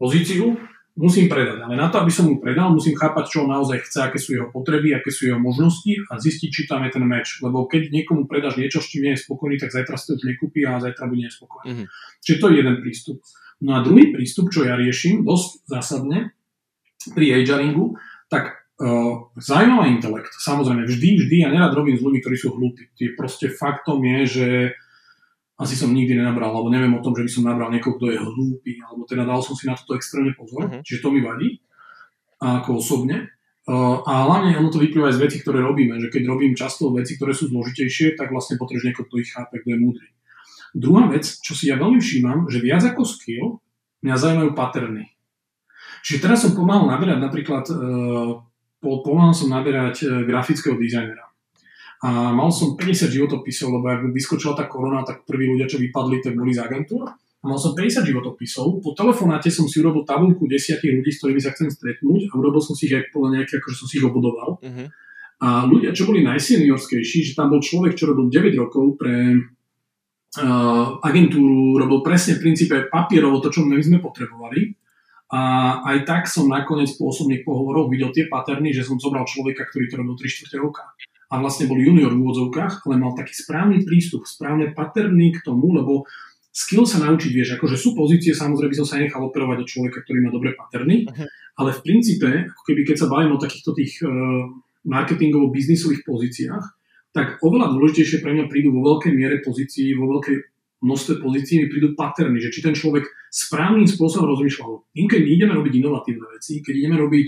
[0.00, 0.56] pozíciu,
[0.96, 1.60] musím predať.
[1.60, 4.32] Ale na to, aby som mu predal, musím chápať, čo on naozaj chce, aké sú
[4.32, 7.44] jeho potreby, aké sú jeho možnosti a zistiť, či tam je ten meč.
[7.44, 10.64] Lebo keď niekomu predáš niečo, s čím nie je spokojný, tak zajtra si to nekúpi
[10.64, 11.68] a zajtra bude nespokojný.
[11.68, 11.86] Mm-hmm.
[12.24, 13.20] Čiže to je jeden prístup.
[13.60, 16.32] No a druhý prístup, čo ja riešim dosť zásadne
[17.12, 18.00] pri agearingu,
[18.32, 22.92] tak Uh, zaujímavý intelekt, samozrejme, vždy, vždy, ja nerad robím s ľuďmi, ktorí sú hlúpi.
[22.92, 24.48] Tie proste faktom je, že
[25.56, 28.20] asi som nikdy nenabral, alebo neviem o tom, že by som nabral niekoho, kto je
[28.20, 30.84] hlúpy, alebo teda dal som si na toto extrémne pozor, uh-huh.
[30.84, 31.64] čiže to mi vadí,
[32.36, 33.32] ako osobne.
[33.64, 36.92] Uh, a hlavne ono to vyplýva aj z vecí, ktoré robíme, že keď robím často
[36.92, 40.08] veci, ktoré sú zložitejšie, tak vlastne potrebuješ niekoho, kto ich chápe, kto je múdry.
[40.76, 43.64] Druhá vec, čo si ja veľmi všímam, že viac ako skill,
[44.04, 45.16] mňa zaujímajú paterny.
[46.04, 48.45] Čiže teraz som pomáhal naberať napríklad, uh,
[49.02, 51.26] pomáhal som naberať uh, grafického dizajnera.
[52.04, 56.20] A mal som 50 životopisov, lebo ak vyskočila tá korona, tak prví ľudia, čo vypadli,
[56.20, 57.08] tak boli z agentúr.
[57.08, 58.84] A mal som 50 životopisov.
[58.84, 62.60] Po telefonáte som si urobil tabulku desiatich ľudí, s ktorými sa chcem stretnúť a urobil
[62.60, 64.60] som si ich aj podľa nejaké, akože som si ich obudoval.
[64.60, 64.86] Uh-huh.
[65.40, 70.86] A ľudia, čo boli najseniorskejší, že tam bol človek, čo robil 9 rokov pre uh,
[71.00, 74.72] agentúru, robil presne v princípe papierovo to, čo my sme potrebovali.
[75.26, 75.40] A
[75.82, 79.90] aj tak som nakoniec po osobných pohovoroch videl tie paterny, že som zobral človeka, ktorý
[79.90, 80.86] to robil 3 4 roka
[81.26, 85.74] a vlastne bol junior v úvodzovkách, ale mal taký správny prístup, správne paterný k tomu,
[85.74, 86.06] lebo
[86.54, 90.18] skill sa naučiť vieš, akože sú pozície, samozrejme som sa nechal operovať od človeka, ktorý
[90.22, 91.26] má dobré paterny, uh-huh.
[91.58, 94.10] ale v princípe, ako keby keď sa bavím o takýchto tých uh,
[94.86, 96.64] marketingovo-biznisových pozíciách,
[97.10, 100.36] tak oveľa dôležitejšie pre mňa prídu vo veľkej miere pozícií, vo veľkej
[100.84, 104.96] množstve pozícií mi prídu paterny, že či ten človek správnym spôsobom rozmýšľal.
[104.96, 107.26] Im keď ideme robiť inovatívne veci, keď ideme robiť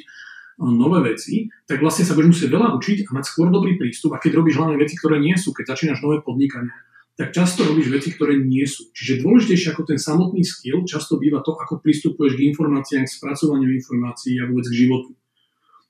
[0.58, 4.16] nové veci, tak vlastne sa budeš musieť veľa učiť a mať skôr dobrý prístup.
[4.16, 6.72] A keď robíš hlavne veci, ktoré nie sú, keď začínaš nové podnikanie,
[7.14, 8.88] tak často robíš veci, ktoré nie sú.
[8.94, 13.74] Čiže dôležitejšie ako ten samotný skill často býva to, ako pristupuješ k informáciám, k spracovaniu
[13.74, 15.18] informácií a vôbec k životu.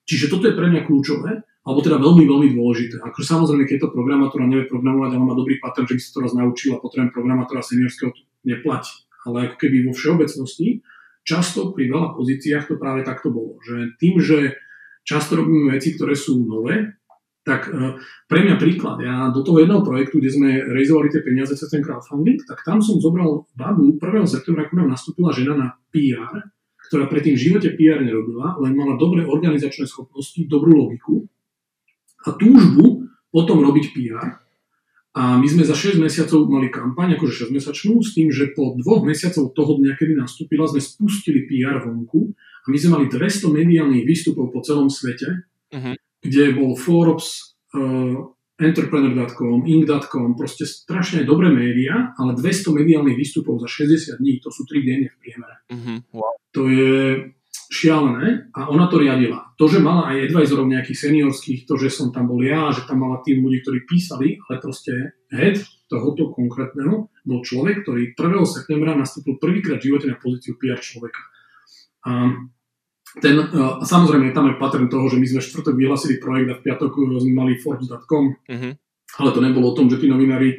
[0.09, 2.97] Čiže toto je pre mňa kľúčové, alebo teda veľmi, veľmi dôležité.
[3.05, 6.19] Ako samozrejme, keď to programátora nevie programovať, ale má dobrý pattern, že by sa to
[6.25, 9.08] raz naučil a potrebujem programátora seniorského, to neplatí.
[9.27, 10.85] Ale ako keby vo všeobecnosti
[11.27, 13.61] často pri veľa pozíciách to práve takto bolo.
[13.61, 14.57] Že tým, že
[15.05, 16.99] často robíme veci, ktoré sú nové,
[17.49, 17.97] tak e,
[18.29, 21.81] pre mňa príklad, ja do toho jedného projektu, kde sme realizovali tie peniaze cez ten
[21.81, 24.29] crowdfunding, tak tam som zobral babu 1.
[24.29, 26.53] septembra, ako nám nastúpila žena na PR,
[26.89, 31.25] ktorá predtým v živote PR nerobila, len mala dobré organizačné schopnosti, dobrú logiku
[32.25, 34.48] a túžbu potom robiť PR.
[35.19, 38.79] A my sme za 6 mesiacov mali kampaň, akože 6 mesačnú, s tým, že po
[38.79, 43.51] dvoch mesiacov toho dňa, kedy nastúpila, sme spustili PR vonku a my sme mali 200
[43.51, 45.99] mediálnych výstupov po celom svete, uh-huh.
[46.23, 48.31] kde bol Forbes, uh,
[48.63, 54.71] Entrepreneur.com, Inc.com, proste strašne dobré médiá, ale 200 mediálnych výstupov za 60 dní, to sú
[54.71, 55.57] 3 denne v priemere.
[55.67, 55.99] Uh-huh.
[56.15, 56.39] Wow.
[56.55, 56.95] To je
[57.69, 59.53] šialené a ona to riadila.
[59.61, 63.05] To, že mala aj advisorov nejakých seniorských, to, že som tam bol ja, že tam
[63.05, 65.61] mala tým ľudí, ktorí písali, ale proste head
[65.93, 68.45] tohoto konkrétneho bol človek, ktorý 1.
[68.49, 71.21] septembra nastúpil prvýkrát v živote na pozíciu PR človeka.
[72.09, 72.33] A
[73.21, 76.65] ten, a samozrejme, tam je pattern toho, že my sme štvrtok vyhlasili projekt a v
[76.65, 78.73] piatok e, sme mali Forbes.com, uh-huh.
[79.21, 80.59] ale to nebolo o tom, že tí novinári, e,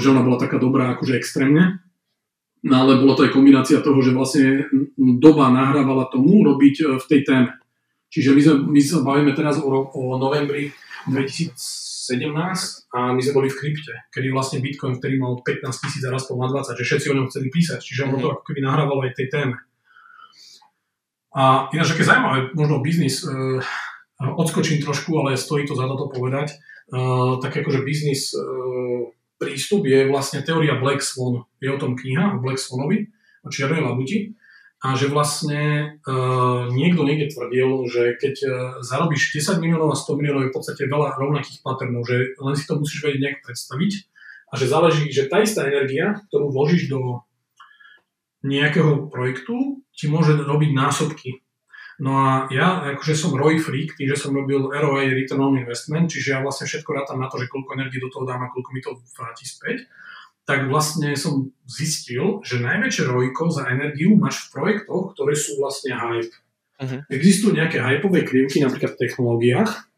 [0.00, 1.84] že ona bola taká dobrá, akože extrémne,
[2.66, 4.66] No ale bola to aj kombinácia toho, že vlastne
[4.98, 7.50] doba nahrávala tomu robiť e, v tej téme.
[8.10, 10.74] Čiže my, sme, my sa bavíme teraz o, o novembri
[11.06, 11.54] 2017
[12.90, 16.40] a my sme boli v krypte, kedy vlastne Bitcoin, ktorý mal 15 tisíc a rastol
[16.40, 18.34] na 20, že všetci o ňom chceli písať, čiže ono to mhm.
[18.34, 19.56] ako keby nahrávalo aj tej téme.
[21.36, 23.60] A ináč, aké zaujímavé, možno biznis, uh,
[24.18, 26.56] odskočím trošku, ale stojí to za to povedať,
[26.90, 31.46] uh, tak akože biznis uh, prístup je vlastne teória Black Swan.
[31.62, 33.08] Je o tom kniha o Black Swanovi,
[33.46, 34.34] o čiernej labuti.
[34.78, 40.18] A že vlastne uh, niekto niekde tvrdil, že keď uh, zarobíš 10 miliónov a 100
[40.18, 43.92] miliónov je v podstate veľa rovnakých paternov, že len si to musíš vedieť nejak predstaviť
[44.48, 47.26] a že záleží, že tá istá energia, ktorú vložíš do
[48.46, 51.42] nejakého projektu, ti môže robiť násobky
[51.98, 56.14] No a ja akože som ROI freak, tým, že som robil ROI, Return on Investment,
[56.14, 58.70] čiže ja vlastne všetko rátam na to, že koľko energie do toho dám a koľko
[58.70, 59.90] mi to vráti späť,
[60.46, 65.92] tak vlastne som zistil, že najväčšie rojko za energiu máš v projektoch, ktoré sú vlastne
[65.92, 66.34] hype.
[66.78, 67.02] Uh-huh.
[67.10, 69.88] Existujú nejaké hypové krivky, napríklad v technológiách,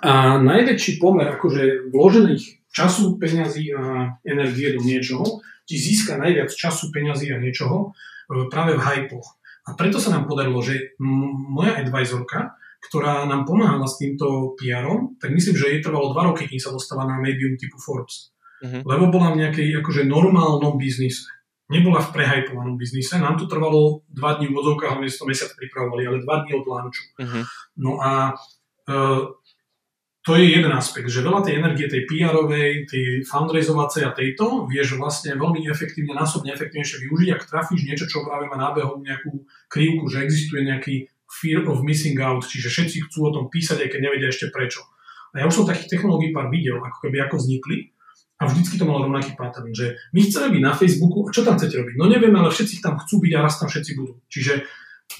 [0.00, 6.88] a najväčší pomer akože vložených času, peňazí a energie do niečoho ti získa najviac času,
[6.88, 9.36] peňazí a niečoho e, práve v hypoch.
[9.62, 15.30] A preto sa nám podarilo, že moja advisorka, ktorá nám pomáhala s týmto PR-om, tak
[15.30, 18.34] myslím, že jej trvalo dva roky, kým sa dostala na médium typu Forbes.
[18.58, 18.82] Uh-huh.
[18.82, 21.30] Lebo bola v nejakej akože normálnom biznise.
[21.70, 23.22] Nebola v prehajpovanom biznise.
[23.22, 26.66] Nám to trvalo dva dní v odzovkách, sme to mesiac pripravovali, ale dva dní od
[26.66, 27.04] launchu.
[27.22, 27.42] Uh-huh.
[27.78, 28.34] No a
[28.90, 29.30] uh,
[30.22, 34.94] to je jeden aspekt, že veľa tej energie, tej PR-ovej, tej fundraizovacej a tejto, vieš
[34.94, 40.06] vlastne veľmi efektívne, násobne efektívnejšie využiť, ak trafíš niečo, čo práve má nábehom nejakú krivku,
[40.06, 44.00] že existuje nejaký fear of missing out, čiže všetci chcú o tom písať, aj keď
[44.04, 44.86] nevedia ešte prečo.
[45.34, 47.90] A ja už som takých technológií pár videl, ako keby ako vznikli,
[48.42, 51.54] a vždycky to malo rovnaký pattern, že my chceme byť na Facebooku, a čo tam
[51.54, 51.94] chcete robiť?
[51.94, 54.18] No neviem, ale všetci tam chcú byť a raz tam všetci budú.
[54.26, 54.66] Čiže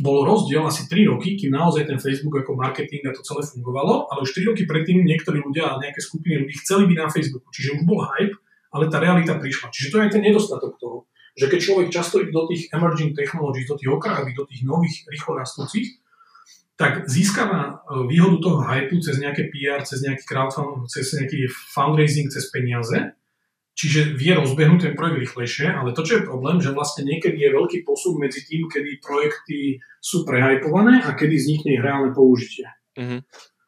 [0.01, 4.09] bol rozdiel asi 3 roky, kým naozaj ten Facebook ako marketing a to celé fungovalo,
[4.09, 7.49] ale už 3 roky predtým niektorí ľudia a nejaké skupiny ľudí chceli byť na Facebooku,
[7.53, 8.38] čiže už bol hype
[8.72, 9.68] ale tá realita prišla.
[9.68, 11.05] Čiže to je aj ten nedostatok toho,
[11.36, 14.97] že keď človek často ide do tých emerging technologies, do tých okrajových, do tých nových,
[15.09, 16.01] rýchlo rastúcich,
[16.76, 22.32] tak získava e, výhodu toho hypu cez nejaké PR, cez nejaký crowdfunding, cez nejaký fundraising,
[22.32, 23.12] cez peniaze,
[23.73, 27.57] čiže vie rozbehnúť ten projekt rýchlejšie, ale to, čo je problém, že vlastne niekedy je
[27.57, 32.68] veľký posun medzi tým, kedy projekty sú prehypované a kedy vznikne ich reálne použitie.
[32.97, 33.20] Mm-hmm.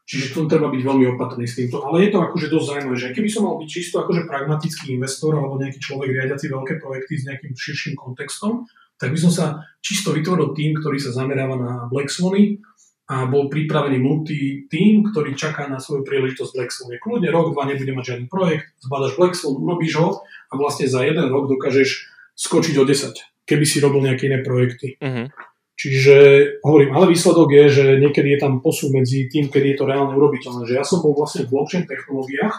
[0.04, 1.80] Čiže tu treba byť veľmi opatrný s týmto.
[1.80, 5.32] Ale je to akože dosť zaujímavé, že keby som mal byť čisto akože pragmatický investor
[5.32, 8.68] alebo nejaký človek riadiaci veľké projekty s nejakým širším kontextom,
[9.00, 9.46] tak by som sa
[9.80, 12.60] čisto vytvoril tým, ktorý sa zameráva na Black Swany
[13.04, 16.96] a bol pripravený multi tým, ktorý čaká na svoju príležitosť Black Swan.
[16.96, 21.04] Kľudne rok, dva nebude mať žiadny projekt, zbadaš Black Swan, urobíš ho a vlastne za
[21.04, 24.96] jeden rok dokážeš skočiť o 10, keby si robil nejaké iné projekty.
[24.96, 25.28] Uh-huh.
[25.74, 26.16] Čiže
[26.64, 30.16] hovorím, ale výsledok je, že niekedy je tam posun medzi tým, kedy je to reálne
[30.16, 30.64] urobiteľné.
[30.64, 32.56] Že ja som bol vlastne v blockchain technológiách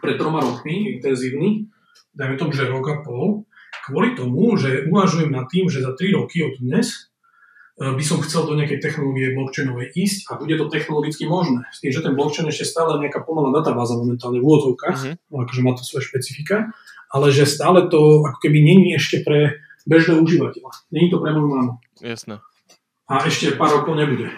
[0.00, 1.68] pred troma rokmi intenzívny,
[2.16, 3.44] dajme tomu, že rok a pol,
[3.84, 7.11] kvôli tomu, že uvažujem nad tým, že za 3 roky od dnes
[7.80, 11.64] by som chcel do nejakej technológie blockchainovej ísť a bude to technologicky možné.
[11.72, 15.40] S tým, že ten blockchain ešte stále nejaká pomalá databáza momentálne v úvodzovkách, uh-huh.
[15.48, 16.68] akože má to svoje špecifika,
[17.08, 19.56] ale že stále to ako keby není ešte pre
[19.88, 20.70] bežného užívateľa.
[20.92, 21.72] Není to pre moju mamu.
[22.04, 22.44] Jasné.
[23.08, 24.30] A ešte pár rokov nebude.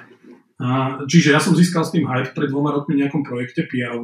[0.63, 3.99] A, čiže ja som získal s tým hype pred dvoma rokmi v nejakom projekte pr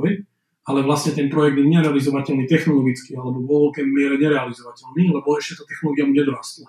[0.61, 5.65] ale vlastne ten projekt je nerealizovateľný technologicky, alebo vo veľkej miere nerealizovateľný, lebo ešte tá
[5.67, 6.69] technológia mu nedorastla.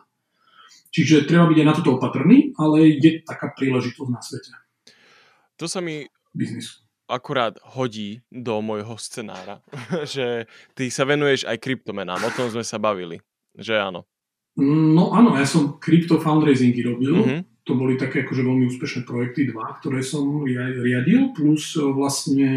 [0.92, 4.52] Čiže treba byť aj na toto opatrný, ale je taká príležitosť na svete.
[5.58, 9.60] To sa mi biznisu akurát hodí do môjho scenára,
[10.16, 13.20] že ty sa venuješ aj kryptomenám, o tom sme sa bavili,
[13.60, 14.08] že áno.
[14.56, 17.16] No áno, ja som crypto fundraisingy robil.
[17.20, 17.42] Mm-hmm.
[17.70, 22.50] To boli také akože veľmi úspešné projekty, dva, ktoré som riadil, plus vlastne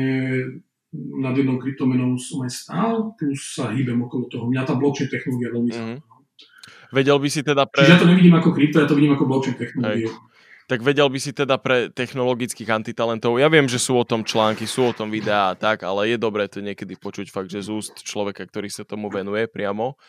[0.94, 4.48] nad jednou kryptomenou som aj stál, plus sa hýbem okolo toho.
[4.48, 5.98] Mňa tá blockchain technológia veľmi mm-hmm.
[6.90, 7.84] Vedel by si teda pre...
[7.84, 10.10] Čiže ja to nevidím ako krypto, ja to vidím ako blockchain technológiu.
[10.64, 14.64] Tak vedel by si teda pre technologických antitalentov, ja viem, že sú o tom články,
[14.64, 17.68] sú o tom videá a tak, ale je dobré to niekedy počuť fakt, že z
[17.68, 20.00] úst človeka, ktorý sa tomu venuje priamo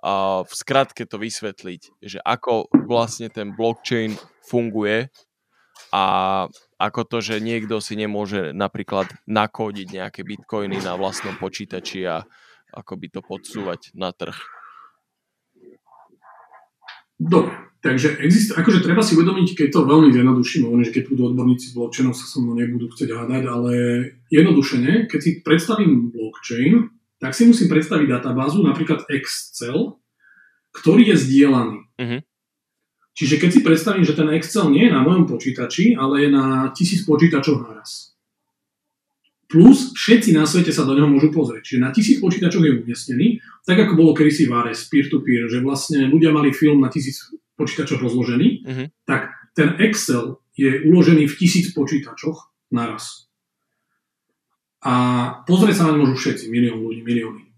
[0.00, 4.14] a v skratke to vysvetliť, že ako vlastne ten blockchain
[4.46, 5.10] funguje
[5.90, 6.04] a
[6.78, 12.22] ako to, že niekto si nemôže napríklad nakódiť nejaké bitcoiny na vlastnom počítači a
[12.70, 14.36] ako by to podsúvať na trh.
[17.18, 17.50] Dobre,
[17.82, 22.14] takže exist, akože treba si uvedomiť, keď to veľmi zjednoduším, že keď budú odborníci blockchainov
[22.14, 23.72] sa so mnou nebudú chcieť hádať, ale
[24.30, 29.98] jednodušene, keď si predstavím blockchain, tak si musím predstaviť databázu, napríklad Excel,
[30.70, 31.78] ktorý je zdieľaný.
[31.98, 32.20] Uh-huh.
[33.18, 36.70] Čiže keď si predstavím, že ten Excel nie je na mojom počítači, ale je na
[36.70, 38.14] tisíc počítačov naraz.
[39.48, 41.64] Plus všetci na svete sa do neho môžu pozrieť.
[41.64, 46.04] Čiže na tisíc počítačov je umiestnený, tak ako bolo kedysi v Ares, peer-to-peer, že vlastne
[46.04, 48.86] ľudia mali film na tisíc počítačoch rozložený, uh-huh.
[49.08, 53.26] tak ten Excel je uložený v tisíc počítačoch naraz.
[54.84, 54.94] A
[55.48, 57.48] pozrieť sa na môžu všetci, milión ľudí, milióny.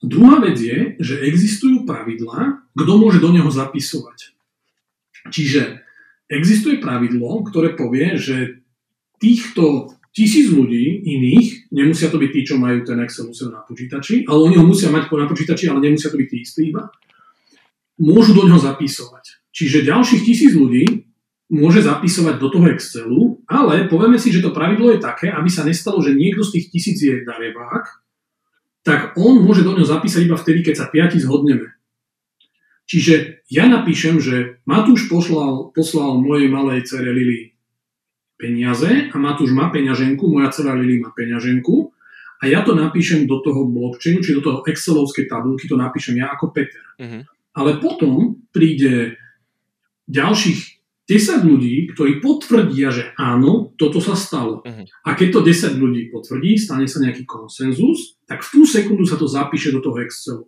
[0.00, 4.36] Druhá vec je, že existujú pravidlá, kto môže do neho zapisovať.
[5.32, 5.82] Čiže
[6.28, 8.60] existuje pravidlo, ktoré povie, že
[9.20, 14.22] týchto tisíc ľudí iných, nemusia to byť tí, čo majú ten Excel musia na počítači,
[14.30, 16.88] ale oni ho musia mať na počítači, ale nemusia to byť tí istí iba,
[17.98, 19.42] môžu do neho zapisovať.
[19.50, 21.10] Čiže ďalších tisíc ľudí
[21.50, 25.66] môže zapisovať do toho Excelu, ale povieme si, že to pravidlo je také, aby sa
[25.66, 27.84] nestalo, že niekto z tých tisíc je darebák,
[28.86, 31.74] tak on môže do ňoho zapísať iba vtedy, keď sa piati zhodneme.
[32.84, 37.53] Čiže ja napíšem, že Matúš poslal, poslal mojej malej cere Lili
[38.44, 41.96] peniaze a Matúš má peňaženku, moja dcera Lili má peňaženku
[42.44, 46.28] a ja to napíšem do toho blockchainu, či do toho Excelovskej tabulky, to napíšem ja
[46.36, 46.84] ako Peter.
[47.00, 47.24] Uh-huh.
[47.56, 49.16] Ale potom príde
[50.12, 50.76] ďalších
[51.08, 54.60] 10 ľudí, ktorí potvrdia, že áno, toto sa stalo.
[54.60, 54.84] Uh-huh.
[55.08, 59.16] A keď to 10 ľudí potvrdí, stane sa nejaký konsenzus, tak v tú sekundu sa
[59.16, 60.44] to zapíše do toho Excelu.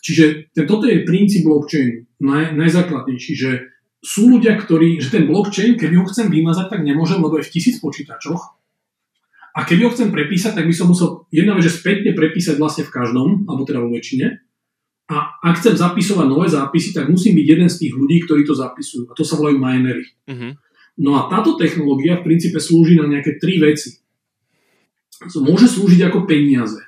[0.00, 3.68] Čiže toto je princíp blockchainu, naj, najzákladnejší, že
[4.00, 7.52] sú ľudia, ktorí, že ten blockchain, keď ho chcem vymazať, tak nemôžem, lebo je v
[7.52, 8.56] tisíc počítačoch.
[9.50, 12.88] A keď ho chcem prepísať, tak by som musel jedna vec, že spätne prepísať vlastne
[12.88, 14.40] v každom, alebo teda vo väčšine.
[15.10, 18.54] A ak chcem zapisovať nové zápisy, tak musím byť jeden z tých ľudí, ktorí to
[18.54, 19.10] zapisujú.
[19.10, 20.06] A to sa volajú minery.
[20.30, 20.54] Uh-huh.
[21.02, 23.98] No a táto technológia v princípe slúži na nejaké tri veci.
[25.34, 26.78] Môže slúžiť ako peniaze.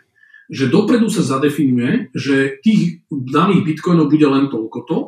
[0.46, 4.98] Že dopredu sa zadefinuje, že tých daných bitcoinov bude len toľko to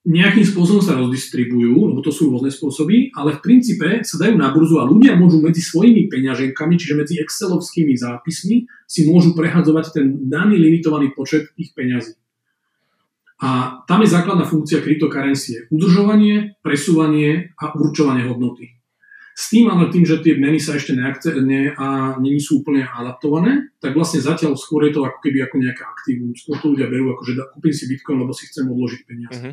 [0.00, 4.48] nejakým spôsobom sa rozdistribujú, lebo to sú rôzne spôsoby, ale v princípe sa dajú na
[4.48, 10.06] burzu a ľudia môžu medzi svojimi peňaženkami, čiže medzi excelovskými zápismi, si môžu prehadzovať ten
[10.32, 12.16] daný limitovaný počet tých peňazí.
[13.40, 15.68] A tam je základná funkcia cryptocurrency.
[15.72, 18.80] Udržovanie, presúvanie a určovanie hodnoty.
[19.32, 22.84] S tým ale tým, že tie meny sa ešte neakce, ne, a není sú úplne
[22.84, 26.36] adaptované, tak vlastne zatiaľ skôr je to ako keby ako nejaké aktívum.
[26.36, 29.40] Skôr to ľudia berú ako, že kúpim si Bitcoin, lebo si chcem odložiť peniaze.
[29.40, 29.52] Uh-huh.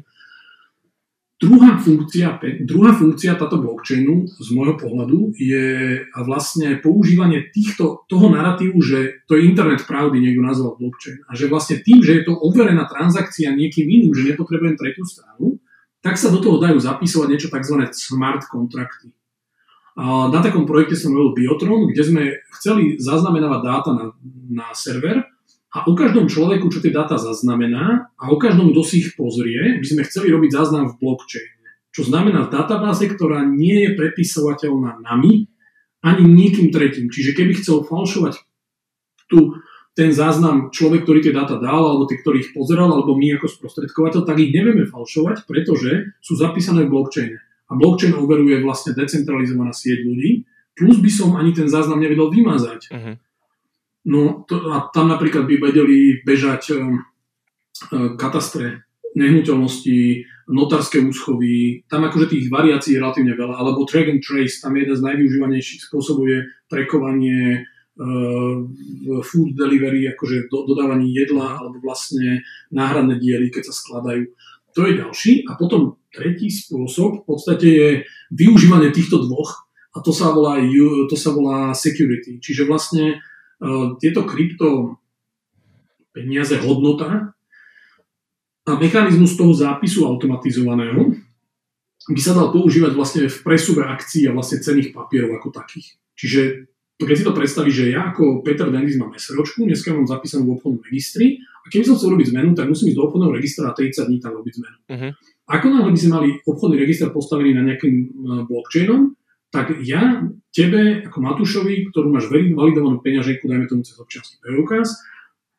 [1.38, 8.74] Druhá funkcia, druhá funkcia táto blockchainu z môjho pohľadu je vlastne používanie týchto, toho narratívu,
[8.82, 11.22] že to je internet pravdy, niekto nazval blockchain.
[11.30, 15.62] A že vlastne tým, že je to overená transakcia niekým iným, že nepotrebujem tretú stranu,
[16.02, 17.86] tak sa do toho dajú zapisovať niečo tzv.
[17.94, 19.14] smart kontrakty.
[19.98, 22.24] Na takom projekte som robil Biotron, kde sme
[22.58, 24.06] chceli zaznamenávať dáta na,
[24.50, 25.22] na server
[25.76, 29.78] a o každom človeku, čo tie dáta zaznamená a o každom, kto si ich pozrie,
[29.78, 31.52] by sme chceli robiť záznam v blockchain.
[31.92, 35.52] Čo znamená v databáze, ktorá nie je prepisovateľná nami
[36.06, 37.12] ani nikým tretím.
[37.12, 38.40] Čiže keby chcel falšovať
[39.28, 39.60] tu
[39.98, 43.50] ten záznam človek, ktorý tie dáta dal, alebo tí, ktorý ich pozeral, alebo my ako
[43.50, 47.38] sprostredkovateľ, tak ich nevieme falšovať, pretože sú zapísané v blockchaine
[47.68, 50.46] a blockchain overuje vlastne decentralizovaná sieť ľudí,
[50.78, 52.94] plus by som ani ten záznam nevedel vymazať.
[52.94, 53.18] Uh-huh.
[54.08, 57.04] No to, a tam napríklad by vedeli bežať um,
[57.92, 58.88] uh, katastre
[59.18, 64.78] nehnuteľnosti, notárske úschovy, tam akože tých variácií je relatívne veľa, alebo track and trace, tam
[64.78, 66.40] je jeden z najvyužívanejších spôsobov je
[66.72, 67.68] trekovanie
[68.00, 68.56] uh,
[69.28, 74.32] food delivery, akože do, dodávanie jedla, alebo vlastne náhradné diely, keď sa skladajú.
[74.78, 75.32] To je ďalší.
[75.50, 77.90] A potom tretí spôsob v podstate je
[78.30, 79.66] využívanie týchto dvoch
[79.98, 80.62] a to sa volá,
[81.10, 82.38] to sa volá security.
[82.38, 83.18] Čiže vlastne
[83.98, 85.00] tieto krypto
[86.14, 87.34] peniaze, hodnota
[88.68, 91.14] a mechanizmus toho zápisu automatizovaného
[92.08, 95.98] by sa dal používať vlastne v presube akcií a vlastne cených papierov ako takých.
[96.16, 96.42] Čiže
[96.98, 100.54] keď si to predstavíš, že ja ako Peter Denis mám SROčku, dneska mám zapísanú v
[100.58, 103.78] obchodnom registri a keby som chcel robiť zmenu, tak musím ísť do obchodného registra a
[103.78, 104.78] 30 dní tam robiť zmenu.
[104.90, 105.12] Uh-huh.
[105.52, 107.96] Ako náhle by sme mali obchodný register postavený na nejakým
[108.50, 109.14] blockchainom,
[109.54, 110.26] tak ja
[110.58, 114.98] tebe, ako Matúšovi, ktorú máš validovanú peňaženku, dajme tomu cez občiansky preukaz,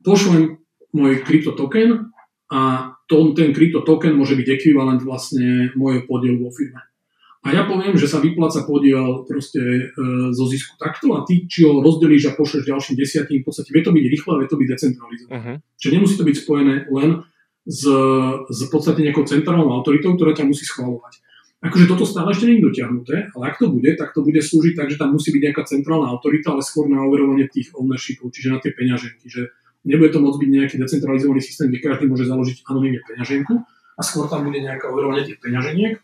[0.03, 0.59] pošlem
[0.91, 2.11] môj krypto token
[2.51, 6.83] a to, ten krypto token môže byť ekvivalent vlastne mojej podielu vo firme.
[7.47, 9.83] A ja poviem, že sa vypláca podiel proste e,
[10.35, 13.81] zo zisku takto a ty, či ho rozdelíš a pošleš ďalším desiatým, v podstate vie
[13.87, 15.39] to byť rýchle a vie to byť decentralizované.
[15.39, 15.57] Uh-huh.
[15.79, 17.23] Čiže nemusí to byť spojené len
[17.63, 17.85] s,
[18.51, 21.23] s podstate nejakou centrálnou autoritou, ktorá ťa musí schváľovať.
[21.59, 24.79] Akože toto stále ešte nie je dotiahnuté, ale ak to bude, tak to bude slúžiť
[24.79, 28.55] tak, že tam musí byť nejaká centrálna autorita, ale skôr na overovanie tých ownershipov, čiže
[28.55, 29.27] na tie peňaženky.
[29.27, 29.51] Že
[29.83, 33.55] nebude to môcť byť nejaký decentralizovaný systém, kde každý môže založiť anonimne peňaženku
[33.99, 35.99] a skôr tam bude nejaké overovanie tých peňaženiek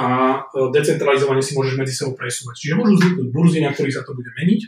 [0.00, 0.06] a
[0.48, 2.56] e, decentralizovanie si môžeš medzi sebou presúvať.
[2.56, 4.60] Čiže môžu vzniknúť burzy, na ktorých sa to bude meniť,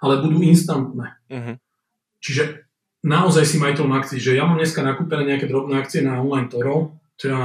[0.00, 1.12] ale budú instantné.
[1.28, 1.54] Uh-huh.
[2.24, 2.64] Čiže
[3.04, 6.97] naozaj si majiteľom akcií, že ja mám dneska nakúpené nejaké drobné akcie na online Toro,
[7.18, 7.38] teda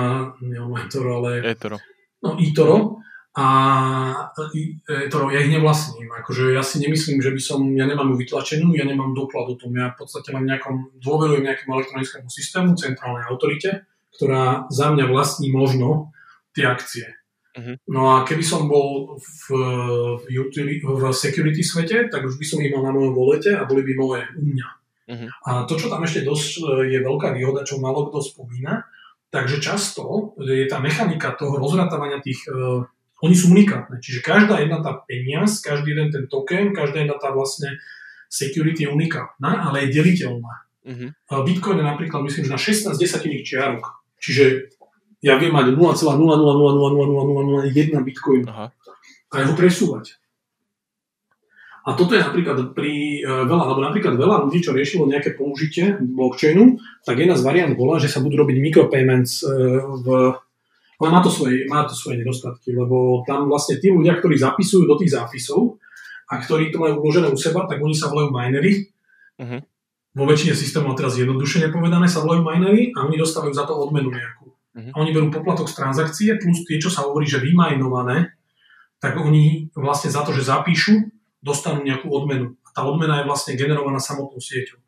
[0.46, 1.82] nie online Toro, ale eToro.
[2.22, 3.02] No, eToro.
[3.34, 3.46] A
[4.86, 6.06] eToro, ja ich nevlastním.
[6.22, 9.58] Akože ja si nemyslím, že by som, ja nemám ju vytlačenú, ja nemám doklad o
[9.58, 9.74] tom.
[9.74, 15.50] Ja v podstate mám nejakom, dôverujem nejakému elektronickému systému, centrálnej autorite, ktorá za mňa vlastní
[15.50, 16.14] možno
[16.54, 17.10] tie akcie.
[17.58, 17.74] Uh-huh.
[17.90, 19.46] No a keby som bol v,
[20.22, 23.66] v, utility, v security svete, tak už by som ich mal na mojom volete a
[23.66, 24.70] boli by moje u mňa.
[25.10, 25.30] Uh-huh.
[25.50, 28.86] A to, čo tam ešte dosť je veľká výhoda, čo malo kto spomína,
[29.34, 32.86] takže často je tá mechanika toho rozrátavania tých, uh,
[33.26, 33.98] oni sú unikátne.
[33.98, 37.82] Čiže každá jedna tá peniaz, každý jeden ten token, každá jedna tá vlastne
[38.30, 40.70] security je unikátna, ale je deliteľná.
[40.84, 41.16] Uh-huh.
[41.48, 44.04] Bitcoin je napríklad, myslím, že na 16 desatiných čiarok.
[44.20, 44.68] Čiže
[45.24, 48.76] ja viem mať 0,0000001 bitcoin Aha.
[49.32, 50.20] a ho presúvať.
[51.84, 56.00] A toto je napríklad pri uh, veľa, alebo napríklad veľa ľudí, čo riešilo nejaké použitie
[56.00, 60.08] blockchainu, tak jedna z variant bola, že sa budú robiť micropayments uh, v
[61.04, 64.88] ale má to, svoje, má to svoje nedostatky, lebo tam vlastne tí ľudia, ktorí zapisujú
[64.88, 65.76] do tých zápisov
[66.32, 68.88] a ktorí to majú uložené u seba, tak oni sa volajú minery.
[69.36, 69.60] Uh-huh.
[70.16, 74.16] Vo väčšine systémov, teraz jednodušene povedané, sa volajú minery a oni dostávajú za to odmenu
[74.16, 74.48] nejakú.
[74.54, 74.92] Uh-huh.
[74.94, 78.40] A oni berú poplatok z transakcie plus tie, čo sa hovorí, že vymajnované,
[79.04, 81.04] tak oni vlastne za to, že zapíšu,
[81.44, 82.56] dostanú nejakú odmenu.
[82.64, 84.80] A tá odmena je vlastne generovaná samotnou sieťou.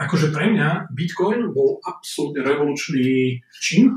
[0.00, 3.96] Akože pre mňa Bitcoin bol absolútne revolučný čin,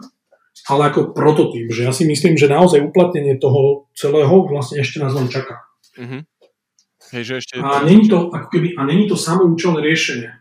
[0.72, 5.14] ale ako prototyp, že ja si myslím, že naozaj uplatnenie toho celého vlastne ešte nás
[5.14, 5.62] len čaká.
[5.96, 6.26] Uh-huh.
[7.14, 10.32] Hej, že ešte a, není to, ako keby, a není to samoučelné riešenie.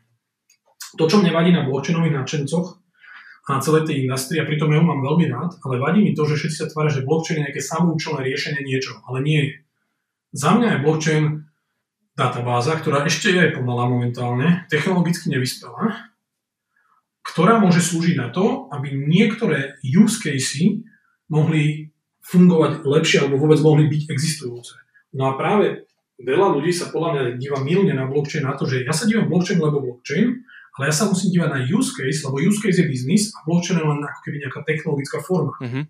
[0.96, 2.84] To, čo mne vadí na blockchainových nadšencoch,
[3.44, 6.24] a celej tej industrii a pritom ja ho mám veľmi rád, ale vadí mi to,
[6.24, 9.54] že všetci sa tvária, že blockchain je nejaké samoučelné riešenie niečo, ale nie je.
[10.32, 11.24] Za mňa je blockchain
[12.14, 16.10] databáza, ktorá ešte je pomalá momentálne, technologicky nevyspelá,
[17.26, 20.86] ktorá môže slúžiť na to, aby niektoré use casey
[21.26, 21.90] mohli
[22.24, 24.78] fungovať lepšie alebo vôbec mohli byť existujúce.
[25.12, 25.90] No a práve
[26.20, 29.28] veľa ľudí sa podľa mňa díva milne na blockchain na to, že ja sa dívam
[29.28, 32.86] blockchain, lebo blockchain, ale ja sa musím dívať na use case, lebo use case je
[32.86, 35.54] biznis a blockchain je len ako keby nejaká technologická forma.
[35.58, 35.84] Uh-huh.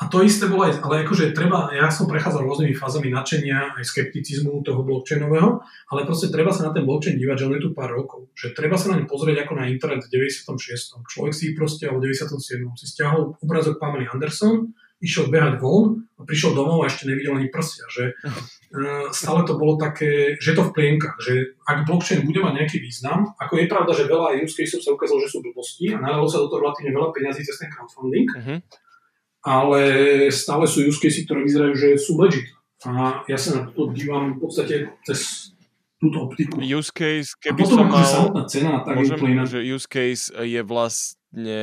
[0.00, 3.84] A to isté bolo aj, ale akože treba, ja som prechádzal rôznymi fázami nadšenia aj
[3.84, 5.60] skepticizmu toho blockchainového,
[5.92, 8.32] ale proste treba sa na ten blockchain dívať, že on je tu pár rokov.
[8.32, 11.04] Že treba sa na ňu pozrieť ako na internet v 96.
[11.04, 12.32] Človek si proste, alebo 97.
[12.80, 17.48] si stiahol obrazok Pamely Anderson, išiel behať von a prišiel domov a ešte nevidel ani
[17.48, 17.84] prsia.
[17.88, 22.54] Že uh, stále to bolo také, že to v plienkach, že ak blockchain bude mať
[22.56, 26.00] nejaký význam, ako je pravda, že veľa use cases sa ukázalo, že sú blbosti a
[26.00, 28.60] nalilo sa do toho relatívne veľa peňazí cez ten crowdfunding, uh-huh.
[29.40, 29.82] Ale
[30.32, 32.48] stále sú use cases, ktoré vyzerajú, že sú legit.
[32.84, 34.74] A ja sa na to dívam v podstate
[35.04, 35.52] cez
[36.00, 36.64] túto optiku.
[36.64, 38.08] Use case, keby som akože mal...
[38.08, 41.60] samotná cena, tak môžem, je že use case je vlastne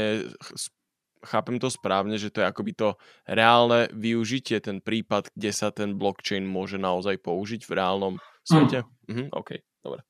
[1.26, 2.94] chápem to správne, že to je akoby to
[3.26, 8.14] reálne využitie, ten prípad, kde sa ten blockchain môže naozaj použiť v reálnom
[8.46, 8.86] svete?
[9.10, 10.06] Mhm, OK, dobre.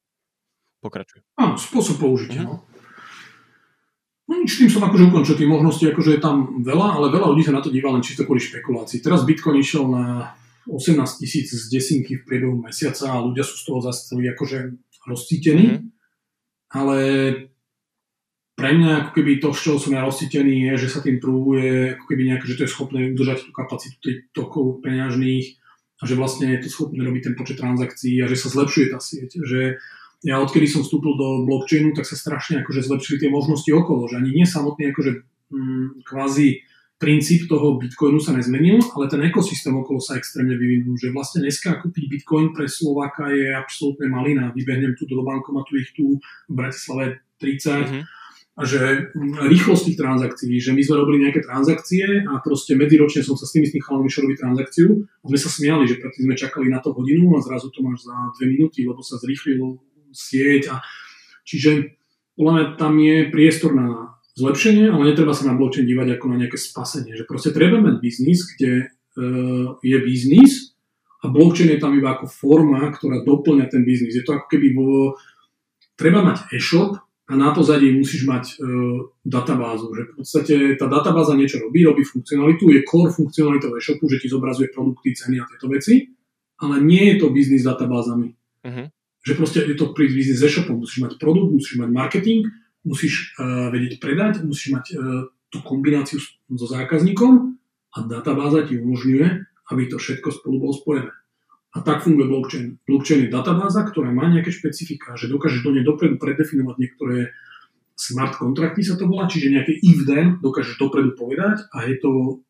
[0.84, 1.24] Pokračuj.
[1.39, 2.43] Áno, spôsob použitia.
[2.43, 2.59] Uh-huh.
[2.61, 2.76] No
[4.36, 7.55] nič, tým som akože ukončil tých možností, akože je tam veľa, ale veľa ľudí sa
[7.55, 8.99] na to díva len čisto kvôli špekulácii.
[8.99, 10.36] Teraz Bitcoin išiel na
[10.67, 14.75] 18 tisíc z desinky v priebehu mesiaca a ľudia sú z toho zase akože
[15.07, 15.65] rozcítení.
[15.80, 15.88] Mm-hmm.
[16.75, 16.99] Ale
[18.57, 21.95] pre mňa ako keby to, z čoho som ja rozcítený, je, že sa tým prúvuje,
[21.95, 25.47] ako keby nejak, že to je schopné udržať tú kapacitu tých tokov peňažných
[25.97, 28.99] a že vlastne je to schopné robiť ten počet transakcií a že sa zlepšuje tá
[28.99, 29.39] sieť.
[29.39, 29.80] Že
[30.26, 34.18] ja odkedy som vstúpil do blockchainu, tak sa strašne akože zlepšili tie možnosti okolo, že
[34.18, 35.11] ani nie samotný akože
[35.53, 36.65] mm, kvázi
[36.97, 41.78] princíp toho bitcoinu sa nezmenil, ale ten ekosystém okolo sa extrémne vyvinul, že vlastne dneska
[41.78, 44.49] kúpiť bitcoin pre Slováka je absolútne malina.
[44.49, 46.18] Vybehnem tu do bankomatu ich tu
[46.49, 48.03] v Bratislave 30, mm-hmm
[48.57, 53.38] a že rýchlosť tých transakcií, že my sme robili nejaké transakcie a proste medziročne som
[53.38, 56.26] sa s tými s tým chalom išiel robiť transakciu a sme sa smiali, že predtým
[56.26, 59.78] sme čakali na to hodinu a zrazu to máš za dve minúty, lebo sa zrýchlilo
[60.12, 60.76] sieť a
[61.47, 61.97] čiže
[62.38, 66.38] podľa mňa tam je priestor na zlepšenie, ale netreba sa na blockchain dívať ako na
[66.45, 70.78] nejaké spasenie, že proste treba mať biznis, kde uh, je biznis
[71.26, 74.14] a blockchain je tam iba ako forma, ktorá doplňa ten biznis.
[74.14, 75.18] Je to ako keby vo,
[75.97, 78.53] treba mať e-shop, a na pozadí musíš mať e,
[79.28, 79.91] databázu.
[79.91, 84.32] Že v podstate tá databáza niečo robí, robí funkcionalitu, je core funkcionalitou e-shopu, že ti
[84.32, 86.08] zobrazuje produkty, ceny a tieto veci,
[86.64, 88.32] ale nie je to biznis s databázami.
[88.64, 88.88] Uh-huh.
[89.28, 90.80] Že proste je to pri biznis s e-shopom.
[90.80, 92.47] Musíš mať produkt, musíš mať marketing,
[92.88, 97.59] musíš uh, vedieť predať, musíš mať uh, tú kombináciu so zákazníkom
[97.91, 99.28] a databáza ti umožňuje,
[99.75, 101.11] aby to všetko spolu bolo spojené.
[101.75, 102.80] A tak funguje blockchain.
[102.88, 107.36] Blockchain je databáza, ktorá má nejaké špecifika, že dokáže do nej dopredu predefinovať niektoré
[107.97, 112.41] smart kontrakty sa to volá, čiže nejaké if then dokážeš dopredu povedať a je to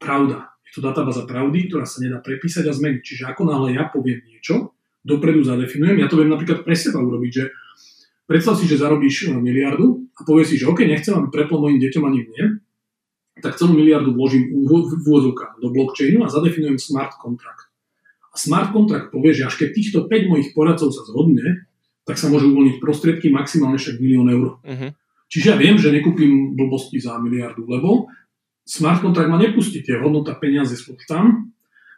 [0.00, 0.54] pravda.
[0.64, 3.02] Je to databáza pravdy, ktorá sa nedá prepísať a zmeniť.
[3.02, 4.73] Čiže ako náhle ja poviem niečo,
[5.04, 7.44] dopredu zadefinujem, ja to viem napríklad pre seba urobiť, že
[8.24, 11.78] predstav si, že zarobíš e, miliardu a povieš si, že OK, nechcem, aby preplo mojim
[11.78, 12.44] deťom ani mne,
[13.44, 17.68] tak celú miliardu vložím v úvodzovkách do blockchainu a zadefinujem smart kontrakt.
[18.32, 21.70] A smart contract povie, že až keď týchto 5 mojich poradcov sa zhodne,
[22.02, 24.58] tak sa môžu uvoľniť prostriedky maximálne však milión eur.
[24.60, 24.90] Uh-huh.
[25.30, 28.10] Čiže ja viem, že nekúpim blbosti za miliardu, lebo
[28.66, 31.53] smart contract ma nepustí, tie hodnota peniaze sú tam.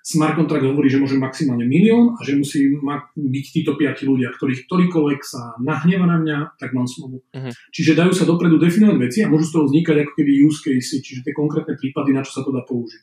[0.06, 2.70] Smart contract hovorí, že môže maximálne milión a že musí
[3.18, 7.26] byť títo piati ľudia, ktorých ktorýkoľvek sa nahneva na mňa, tak mám slovo.
[7.34, 7.50] Uh-huh.
[7.74, 11.02] Čiže dajú sa dopredu definovať veci a môžu z toho vznikať ako keby use case,
[11.02, 13.02] čiže tie konkrétne prípady, na čo sa to dá použiť.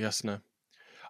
[0.00, 0.40] Jasné.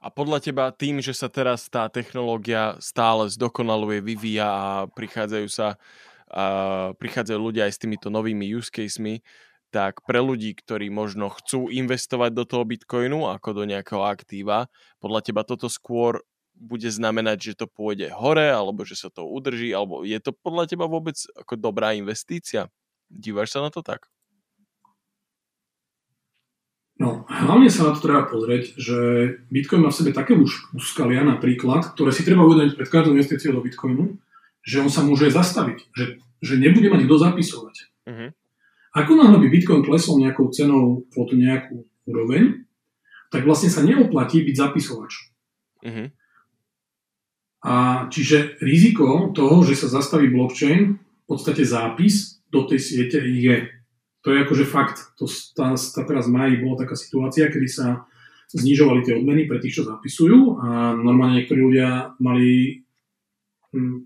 [0.02, 5.78] A podľa teba tým, že sa teraz tá technológia stále zdokonaluje, vyvíja a prichádzajú sa
[6.28, 9.24] a prichádzajú ľudia aj s týmito novými use casemi,
[9.68, 15.20] tak pre ľudí, ktorí možno chcú investovať do toho Bitcoinu ako do nejakého aktíva, podľa
[15.24, 16.24] teba toto skôr
[16.58, 20.66] bude znamenať, že to pôjde hore, alebo že sa to udrží, alebo je to podľa
[20.66, 22.66] teba vôbec ako dobrá investícia?
[23.06, 24.10] Dívaš sa na to tak?
[26.98, 28.98] No, hlavne sa na to treba pozrieť, že
[29.54, 30.34] Bitcoin má v sebe také
[30.74, 34.18] úskalia napríklad, ktoré si treba uvedomiť pred každou investíciou do Bitcoinu,
[34.66, 37.76] že on sa môže zastaviť, že, že nebude mať kto zapisovať.
[38.02, 38.28] Uh-huh.
[38.98, 42.66] Ako náhle by Bitcoin klesol nejakou cenou pod nejakú úroveň,
[43.30, 45.12] tak vlastne sa neoplatí byť zapisovač.
[45.84, 46.08] Uh-huh.
[47.62, 47.74] A
[48.10, 53.68] čiže riziko toho, že sa zastaví blockchain, v podstate zápis do tej siete je.
[54.24, 55.16] To To je akože fakt.
[55.16, 55.24] To,
[55.56, 58.04] tá, tá teraz v maji bola taká situácia, kedy sa
[58.52, 62.84] znižovali tie odmeny pre tých, čo zapisujú a normálne niektorí ľudia mali
[63.72, 64.04] hm,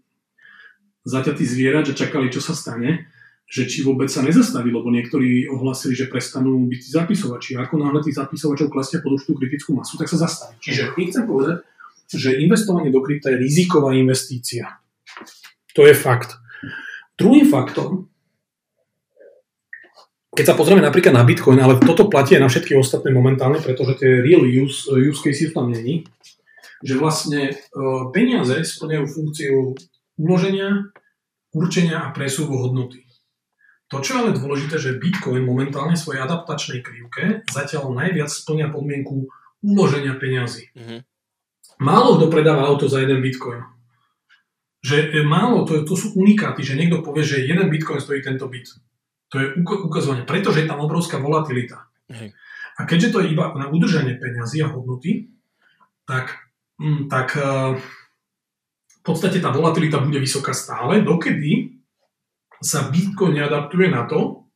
[1.02, 3.10] zaťatý zvierat, že čakali, čo sa stane,
[3.52, 7.60] že či vôbec sa nezastaví, lebo niektorí ohlasili, že prestanú byť zapisovači.
[7.60, 10.56] Ako náhle tých zapisovačov klesia pod určitú kritickú masu, tak sa zastaví.
[10.56, 11.60] Čiže my chcem povedať,
[12.08, 14.80] že investovanie do krypta je riziková investícia.
[15.76, 16.32] To je fakt.
[17.20, 18.08] Druhým faktom,
[20.32, 24.00] keď sa pozrieme napríklad na Bitcoin, ale toto platí aj na všetky ostatné momentálne, pretože
[24.00, 26.08] tie real use, use cases tam není,
[26.80, 27.54] že vlastne e,
[28.16, 29.76] peniaze splňajú funkciu
[30.16, 30.88] uloženia,
[31.52, 33.11] určenia a presúvu hodnoty.
[33.92, 39.28] To, čo je ale dôležité, že Bitcoin momentálne svojej adaptačnej krivke zatiaľ najviac splňa podmienku
[39.60, 40.72] uloženia peňazí.
[40.72, 41.00] Mm-hmm.
[41.84, 43.60] Málo kto predáva auto za jeden Bitcoin.
[44.80, 48.48] Že e, málo, to, to sú unikáty, že niekto povie, že jeden Bitcoin stojí tento
[48.48, 48.72] bit.
[49.28, 51.84] To je ukazovanie, pretože je tam obrovská volatilita.
[52.08, 52.30] Mm-hmm.
[52.72, 55.28] A keďže to je iba na udržanie peňazí a hodnoty,
[56.08, 56.48] tak,
[56.80, 57.76] mm, tak uh,
[58.88, 61.81] v podstate tá volatilita bude vysoká stále, dokedy
[62.62, 64.48] sa Bitcoin neadaptuje na to,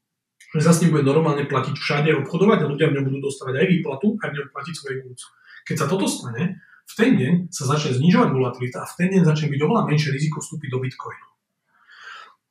[0.54, 3.60] že sa s ním bude normálne platiť všade, obchodovať a ľudia v ňom budú dostávať
[3.60, 5.26] aj výplatu a v platiť svoje goods.
[5.66, 9.22] Keď sa toto stane, v ten deň sa začne znižovať volatilita a v ten deň
[9.26, 11.26] začne byť oveľa menšie riziko vstúpiť do Bitcoinu.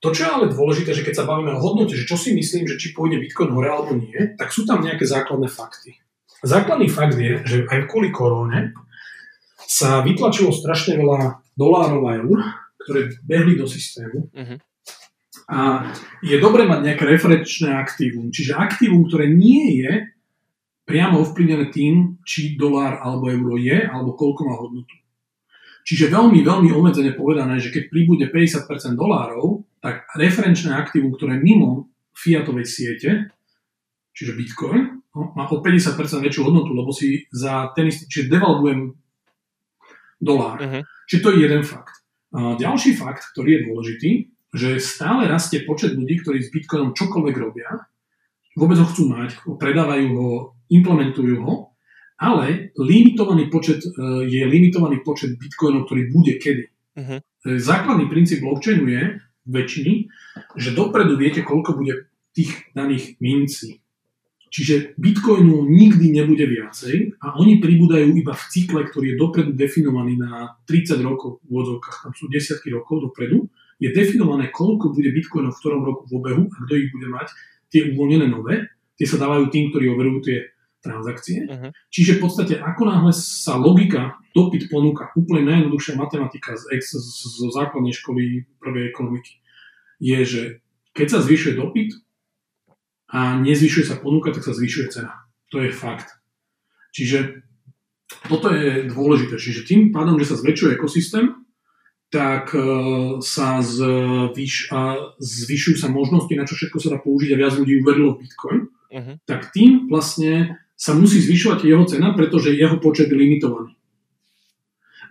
[0.04, 2.68] To, čo je ale dôležité, že keď sa bavíme o hodnote, že čo si myslím,
[2.68, 5.98] že či pôjde Bitcoin hore alebo nie, tak sú tam nejaké základné fakty.
[6.46, 8.76] Základný fakt je, že aj kvôli koróne
[9.66, 12.38] sa vytlačilo strašne veľa dolárov a eur,
[12.86, 14.30] ktoré behli do systému.
[14.30, 14.60] Uh-huh.
[15.46, 15.94] A
[16.26, 18.34] je dobre mať nejaké referenčné aktívum.
[18.34, 20.10] Čiže aktívum, ktoré nie je
[20.86, 24.96] priamo ovplyvnené tým, či dolár alebo euro je, alebo koľko má hodnotu.
[25.86, 31.46] Čiže veľmi, veľmi obmedzene povedané, že keď príbude 50% dolárov, tak referenčné aktívum, ktoré je
[31.46, 33.30] mimo fiatovej siete,
[34.18, 35.94] čiže Bitcoin, no, má o 50%
[36.26, 38.98] väčšiu hodnotu, lebo si za ten istý, čiže devalvujem
[40.18, 40.58] dolár.
[40.58, 40.82] Uh-huh.
[41.06, 42.02] Čiže to je jeden fakt.
[42.34, 44.12] A ďalší fakt, ktorý je dôležitý,
[44.56, 47.70] že stále rastie počet ľudí, ktorí s Bitcoinom čokoľvek robia,
[48.56, 50.32] vôbec ho chcú mať, predávajú ho,
[50.72, 51.76] implementujú ho,
[52.16, 53.92] ale limitovaný počet, e,
[54.32, 56.64] je limitovaný počet Bitcoinov, ktorý bude kedy.
[56.96, 57.20] Uh-huh.
[57.44, 59.04] Základný princíp blockchainu je
[59.46, 59.94] väčšiny,
[60.56, 63.84] že dopredu viete, koľko bude tých daných mincí.
[64.56, 70.16] Čiže Bitcoinu nikdy nebude viacej a oni pribúdajú iba v cykle, ktorý je dopredu definovaný
[70.16, 73.52] na 30 rokov v odzovkách, tam sú desiatky rokov dopredu.
[73.82, 77.28] Je definované, koľko bude Bitcoinov v ktorom roku v obehu a kto ich bude mať.
[77.68, 80.38] Tie uvoľnené nové, tie sa dávajú tým, ktorí overujú tie
[80.80, 81.50] transakcie.
[81.50, 81.74] Uh-huh.
[81.90, 87.48] Čiže v podstate ako náhle sa logika dopyt ponúka, úplne najjednoduchšia matematika z, z, zo
[87.52, 89.42] základnej školy prvej ekonomiky,
[89.98, 90.42] je, že
[90.94, 91.92] keď sa zvyšuje dopyt,
[93.16, 95.30] a nezvyšuje sa ponuka, tak sa zvyšuje cena.
[95.54, 96.10] To je fakt.
[96.92, 97.46] Čiže
[98.26, 99.38] toto je dôležité.
[99.38, 101.45] Čiže tým pádom, že sa zväčšuje ekosystém,
[102.16, 102.64] tak e,
[103.20, 107.84] sa zvyš, a zvyšujú sa možnosti, na čo všetko sa dá použiť a viac ľudí
[107.84, 109.16] uverilo v Bitcoin, uh-huh.
[109.28, 113.76] tak tým vlastne sa musí zvyšovať jeho cena, pretože jeho počet je limitovaný.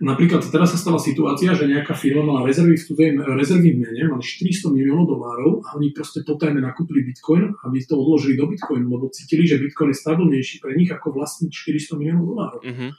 [0.01, 4.01] Napríklad teraz sa stala situácia, že nejaká firma mala rezervy v, cudzej, rezervy v mene,
[4.11, 8.91] mali 400 miliónov dolárov a oni proste potajme nakúpili Bitcoin, aby to odložili do Bitcoinu,
[8.91, 12.61] lebo cítili, že Bitcoin je stabilnejší pre nich ako vlastniť 400 miliónov dolárov.
[12.65, 12.91] Mm-hmm.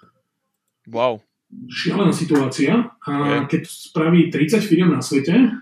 [0.94, 1.25] Wow.
[1.46, 5.54] Šialená situácia a keď spraví 30 firm na svete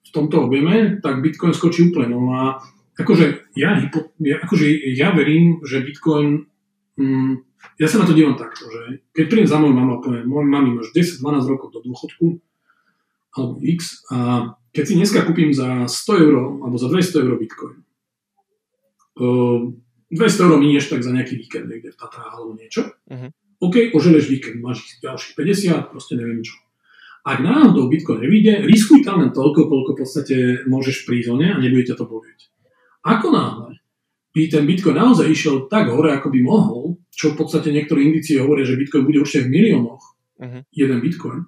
[0.00, 2.16] v tomto objeme, tak Bitcoin skočí úplne.
[2.16, 2.58] No a
[2.96, 3.78] akože ja,
[4.20, 4.66] ja, akože
[4.96, 6.48] ja verím, že Bitcoin
[6.96, 7.50] mm,
[7.80, 10.44] ja sa na to dívam takto, že keď prídem za mojou mamou a poviem, môj
[10.48, 12.40] mami máš 10-12 rokov do dôchodku,
[13.36, 17.76] alebo x, a keď si dneska kúpim za 100 eur, alebo za 200 eur bitcoin,
[19.20, 19.60] uh,
[20.12, 23.30] 200 eur minieš tak za nejaký víkend niekde v Tatrách alebo niečo, uh-huh.
[23.60, 26.56] OK, oželeš víkend, máš ďalších 50, proste neviem čo.
[27.20, 31.84] Ak náhodou Bitcoin nevíde, riskuj tam len toľko, koľko v podstate môžeš prísť a nebude
[31.84, 32.48] ťa to bolieť.
[33.04, 33.76] Ako náhle
[34.32, 38.40] by ten Bitcoin naozaj išiel tak hore, ako by mohol, čo v podstate niektorí indície
[38.40, 40.02] hovoria, že Bitcoin bude určite v miliónoch,
[40.40, 40.64] uh-huh.
[40.72, 41.44] jeden Bitcoin.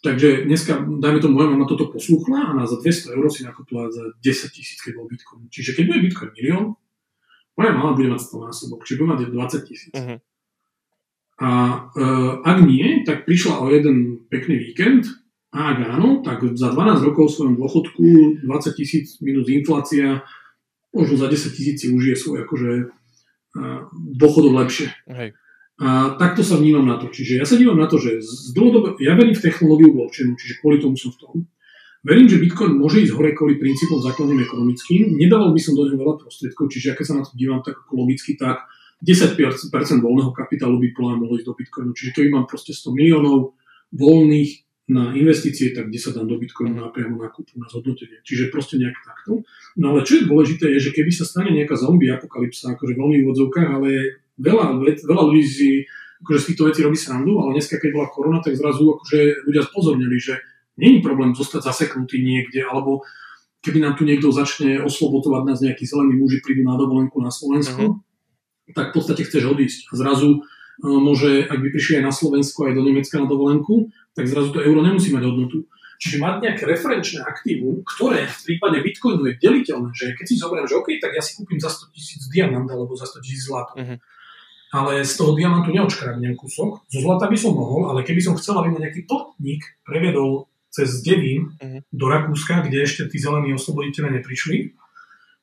[0.00, 3.90] Takže dneska, dajme tomu, moja mama toto poslúchla a na za 200 eur si nakúpila
[3.92, 5.50] za 10 tisíc, keď bol Bitcoin.
[5.50, 6.64] Čiže keď bude Bitcoin milión,
[7.58, 9.92] moja mama bude mať 100 násobok, čiže bude mať 20 tisíc.
[9.92, 10.22] Uh-huh.
[11.40, 11.50] A
[11.96, 12.04] e,
[12.44, 15.08] ak nie, tak prišla o jeden pekný víkend
[15.56, 18.06] a ak áno, tak za 12 rokov v svojom dôchodku
[18.44, 20.20] 20 tisíc minus inflácia,
[20.92, 22.92] možno za 10 tisíc si užije svoj akože
[24.20, 24.94] dôchodov lepšie.
[25.10, 25.34] Hej.
[25.80, 27.08] A takto sa vnímam na to.
[27.08, 30.60] Čiže ja sa dívam na to, že z dlhodobe, ja verím v technológiu blockchainu, čiže
[30.60, 31.34] kvôli tomu som v tom.
[32.04, 35.16] Verím, že Bitcoin môže ísť hore kvôli princípom základným ekonomickým.
[35.16, 38.36] Nedával by som do neho veľa prostriedkov, čiže keď sa na to dívam tak logicky,
[38.36, 38.64] tak
[39.00, 39.72] 10%
[40.04, 41.90] voľného kapitálu by plne mohlo ísť do Bitcoinu.
[41.96, 43.56] Čiže keby mám proste 100 miliónov
[43.96, 44.50] voľných
[44.90, 48.20] na investície, tak kde sa dám do Bitcoinu na priamo nákupu, na zhodnotenie.
[48.26, 49.46] Čiže proste nejak takto.
[49.78, 53.22] No ale čo je dôležité je, že keby sa stane nejaká zombie apokalypsa, akože veľmi
[53.22, 53.90] v odzovkách, ale
[54.36, 55.70] veľa, veľa ľudí si
[56.20, 59.62] akože z týchto vecí robí srandu, ale dneska, keď bola korona, tak zrazu akože ľudia
[59.64, 60.36] spozornili, že
[60.76, 63.00] není problém zostať zaseknutý niekde, alebo
[63.64, 67.80] keby nám tu niekto začne oslobotovať nás nejakí zelení muži, prídu na dovolenku na Slovensku,
[67.80, 68.09] uh-huh.
[68.72, 69.90] Tak v podstate chceš odísť.
[69.90, 70.46] A zrazu
[70.80, 74.64] môže, ak by prišli aj na Slovensku, aj do Nemecka na dovolenku, tak zrazu to
[74.64, 75.68] euro nemusí mať hodnotu.
[76.00, 80.64] Čiže mať nejaké referenčné aktívum, ktoré v prípade Bitcoinu je deliteľné, že keď si zoberiem,
[80.64, 83.76] že OK, tak ja si kúpim za 100 tisíc diamant alebo za 100 tisíc zlata.
[83.76, 84.00] Uh-huh.
[84.72, 86.88] Ale z toho diamantu neočkradnem kúsok.
[86.88, 91.04] Zo zlata by som mohol, ale keby som chcel, aby ma nejaký potník prevedol cez
[91.04, 91.84] Devín uh-huh.
[91.92, 94.72] do Rakúska, kde ešte tí zelení osloboditeľe neprišli,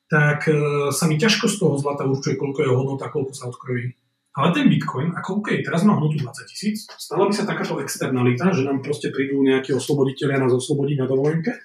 [0.07, 0.55] tak e,
[0.95, 3.91] sa mi ťažko z toho zlata určuje, koľko je hodnota, koľko sa odkrojí.
[4.37, 8.53] Ale ten Bitcoin, ako OK, teraz má hodnotu 20 tisíc, stala by sa takáto externalita,
[8.53, 11.57] že nám proste prídu nejakí osloboditeľia nás oslobodiť na dovolenke,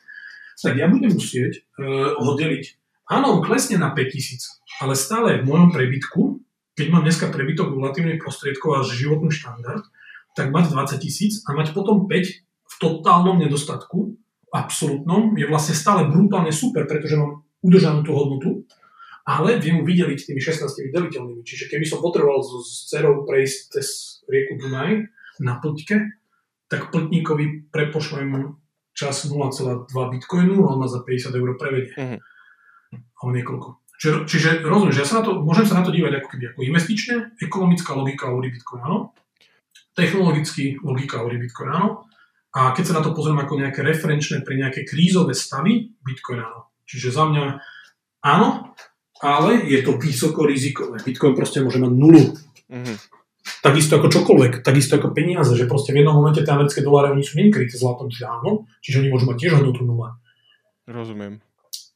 [0.57, 2.65] tak ja budem musieť uh, ho deliť.
[3.13, 4.49] Áno, on klesne na 5 tisíc,
[4.81, 6.41] ale stále v mojom prebytku,
[6.73, 9.85] keď mám dneska prebytok volatívnych prostriedkov a životný štandard,
[10.33, 12.09] tak mať 20 tisíc a mať potom 5
[12.41, 14.17] v totálnom nedostatku,
[14.49, 18.67] absolútnom, je vlastne stále brutálne super, pretože mám udržanú tú hodnotu
[19.23, 21.47] ale viem ju vydeliť tými 16 deliteľnými.
[21.47, 25.07] Čiže keby som potreboval so, s cerou prejsť cez rieku Dunaj
[25.39, 25.97] na plťke,
[26.67, 28.59] tak pltníkovi prepošlem
[28.93, 31.95] čas 0,2 bitcoinu a on ma za 50 eur prevedie.
[31.95, 32.19] Uh-huh.
[33.23, 33.69] Ale niekoľko.
[34.03, 36.61] Čiže, čiže rozumieš, ja sa na to, môžem sa na to dívať ako keby ako
[36.67, 39.15] investične, ekonomická logika hovorí Bitcoin, áno.
[39.95, 42.11] Technologicky logika hovorí Bitcoin, áno.
[42.53, 46.72] A keď sa na to pozriem ako nejaké referenčné pre nejaké krízové stavy, Bitcoin áno.
[46.87, 47.45] Čiže za mňa
[48.27, 48.75] áno,
[49.23, 50.99] ale je to vysoko rizikové.
[50.99, 52.35] Bitcoin proste môže mať nulu.
[52.69, 52.97] Mm-hmm.
[53.63, 57.27] Takisto ako čokoľvek, takisto ako peniaze, že proste v jednom momente tie americké doláre oni
[57.27, 60.19] sú nekryté zlatom, čiže áno, čiže oni môžu mať tiež hodnotu nula.
[60.87, 61.43] Rozumiem.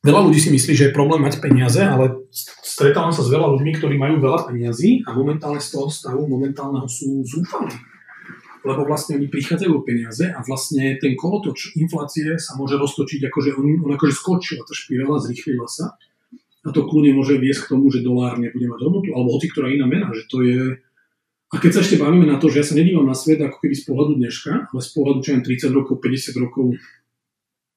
[0.07, 3.73] Veľa ľudí si myslí, že je problém mať peniaze, ale stretávam sa s veľa ľuďmi,
[3.75, 7.75] ktorí majú veľa peniazí a momentálne z toho stavu momentálneho sú zúfali.
[8.67, 13.55] Lebo vlastne oni prichádzajú o peniaze a vlastne ten kolotoč inflácie sa môže roztočiť, akože
[13.55, 15.95] on, on akože skočila tá špirála, zrýchlila sa
[16.67, 19.71] a to kľudne môže viesť k tomu, že dolár nebude mať hodnotu, alebo hoci ktorá
[19.71, 20.83] iná mena, že to je...
[21.55, 23.75] A keď sa ešte bavíme na to, že ja sa nedívam na svet ako keby
[23.79, 26.67] z pohľadu dneška, ale z pohľadu čo 30 rokov, 50 rokov,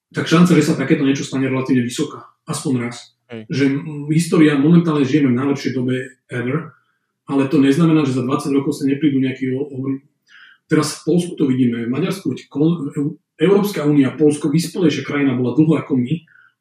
[0.09, 2.33] tak šanca, že sa takéto niečo stane relatívne vysoká.
[2.49, 3.13] Aspoň raz.
[3.29, 3.45] Hej.
[3.45, 3.63] Že
[4.09, 6.73] história, momentálne žijeme v najlepšej dobe ever,
[7.29, 10.01] ale to neznamená, že za 20 rokov sa neprídu nejaký obr...
[10.69, 12.29] Teraz v Polsku to vidíme, v Maďarsku,
[13.41, 16.13] Európska únia, Polsko, vyspelejšia krajina bola dlho ako my,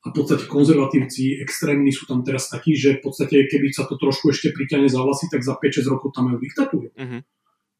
[0.06, 3.98] a v podstate konzervatívci extrémni sú tam teraz takí, že v podstate keby sa to
[3.98, 6.88] trošku ešte priťane za vlasy, tak za 5-6 rokov tam majú diktatúru.
[6.94, 7.20] Uh-huh.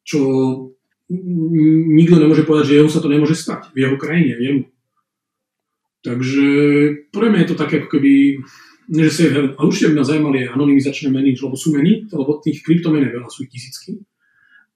[0.03, 0.19] Čo
[1.89, 4.63] nikto nemôže povedať, že jeho sa to nemôže stať v jeho krajine, jemu.
[6.03, 6.47] Takže
[7.09, 8.43] pre mňa je to také ako keby,
[8.93, 13.09] že si, a určite by ma zaujímali anonymizačné meny, lebo sú meny, lebo tých kryptomien
[13.09, 13.99] je veľa, sú tisícky,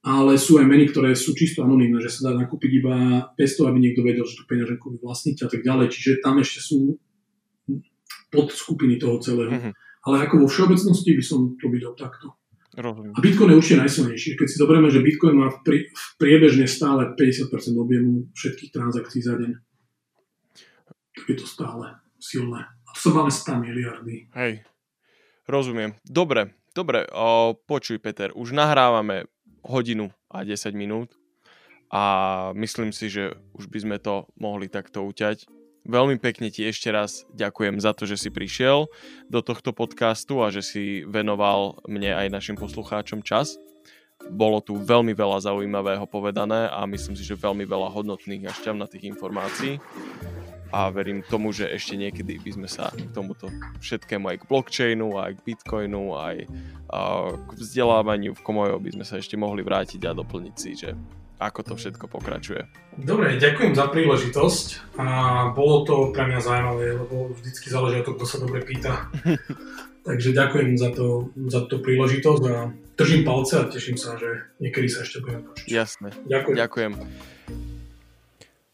[0.03, 2.95] ale sú aj meny, ktoré sú čisto anonimné, že sa dá nakúpiť iba
[3.39, 5.95] bez toho, aby niekto vedel, že tú peňaženku vlastníte a tak ďalej.
[5.95, 6.99] Čiže tam ešte sú
[8.27, 9.47] podskupiny toho celého.
[9.47, 9.73] Mm-hmm.
[10.03, 12.35] Ale ako vo všeobecnosti by som to videl takto.
[12.73, 13.13] Rozumiem.
[13.15, 14.29] A Bitcoin je určite najsilnejší.
[14.35, 19.21] Keď si zoberieme, že Bitcoin má v, pri, v priebežne stále 50% objemu všetkých transakcií
[19.21, 19.51] za deň,
[21.13, 22.65] tak je to stále silné.
[22.65, 24.15] A to sa máme 100 miliardy.
[24.33, 24.65] Hej,
[25.45, 25.93] rozumiem.
[26.01, 27.05] Dobre, dobre.
[27.13, 29.29] O, počuj, Peter, už nahrávame
[29.63, 31.15] hodinu a 10 minút
[31.93, 32.03] a
[32.57, 35.45] myslím si, že už by sme to mohli takto uťať.
[35.83, 38.87] Veľmi pekne ti ešte raz ďakujem za to, že si prišiel
[39.27, 43.59] do tohto podcastu a že si venoval mne aj našim poslucháčom čas.
[44.31, 49.11] Bolo tu veľmi veľa zaujímavého povedané a myslím si, že veľmi veľa hodnotných a šťavnatých
[49.11, 49.77] informácií.
[50.73, 55.21] A verím tomu, že ešte niekedy by sme sa k tomuto všetkému aj k blockchainu,
[55.21, 56.49] aj k bitcoinu, aj
[57.29, 60.97] k vzdelávaniu v Komojo by sme sa ešte mohli vrátiť a doplniť si, že
[61.37, 62.65] ako to všetko pokračuje.
[62.97, 65.07] Dobre, ďakujem za príležitosť a
[65.51, 69.11] bolo to pre mňa zaujímavé, lebo vždycky záleží o to, kto sa dobre pýta.
[70.07, 74.91] Takže ďakujem za, to, za tú príležitosť a držím palce a teším sa, že niekedy
[74.91, 75.65] sa ešte budeme počuť.
[75.71, 76.09] Jasné.
[76.27, 76.55] Ďakujem.
[76.59, 76.93] ďakujem.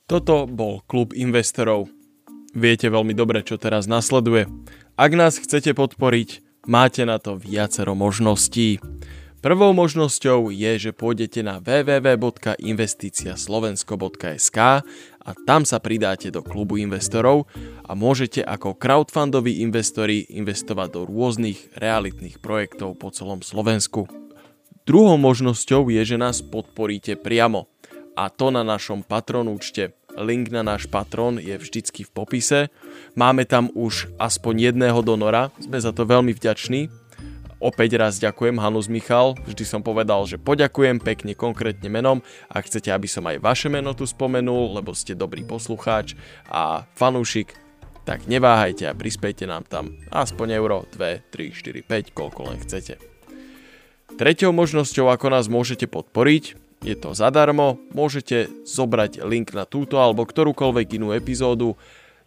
[0.10, 1.86] Toto bol klub investorov.
[2.57, 4.49] Viete veľmi dobre, čo teraz nasleduje.
[4.98, 8.81] Ak nás chcete podporiť, máte na to viacero možností.
[9.45, 14.57] Prvou možnosťou je, že pôjdete na www.investiciaslovensko.sk
[15.22, 17.45] a tam sa pridáte do klubu investorov
[17.86, 24.10] a môžete ako crowdfundoví investori investovať do rôznych realitných projektov po celom Slovensku.
[24.90, 27.69] Druhou možnosťou je, že nás podporíte priamo
[28.18, 29.99] a to na našom patron účte.
[30.18, 32.60] Link na náš patron je vždycky v popise.
[33.14, 36.90] Máme tam už aspoň jedného donora, sme za to veľmi vďační
[37.60, 42.23] Opäť raz ďakujem Hanus Michal, vždy som povedal, že poďakujem pekne konkrétne menom.
[42.48, 46.15] Ak chcete, aby som aj vaše meno tu spomenul, lebo ste dobrý poslucháč
[46.48, 47.52] a fanúšik,
[48.07, 52.95] tak neváhajte a prispejte nám tam aspoň euro, 2, 3, 4, 5, koľko len chcete.
[54.15, 60.23] Treťou možnosťou, ako nás môžete podporiť, je to zadarmo, môžete zobrať link na túto alebo
[60.23, 61.76] ktorúkoľvek inú epizódu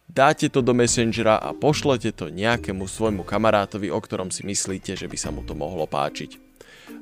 [0.09, 5.07] dáte to do Messengera a pošlete to nejakému svojmu kamarátovi, o ktorom si myslíte, že
[5.07, 6.37] by sa mu to mohlo páčiť.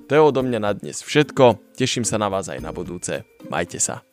[0.08, 3.80] To je odo mňa na dnes všetko, teším sa na vás aj na budúce, majte
[3.80, 4.11] sa.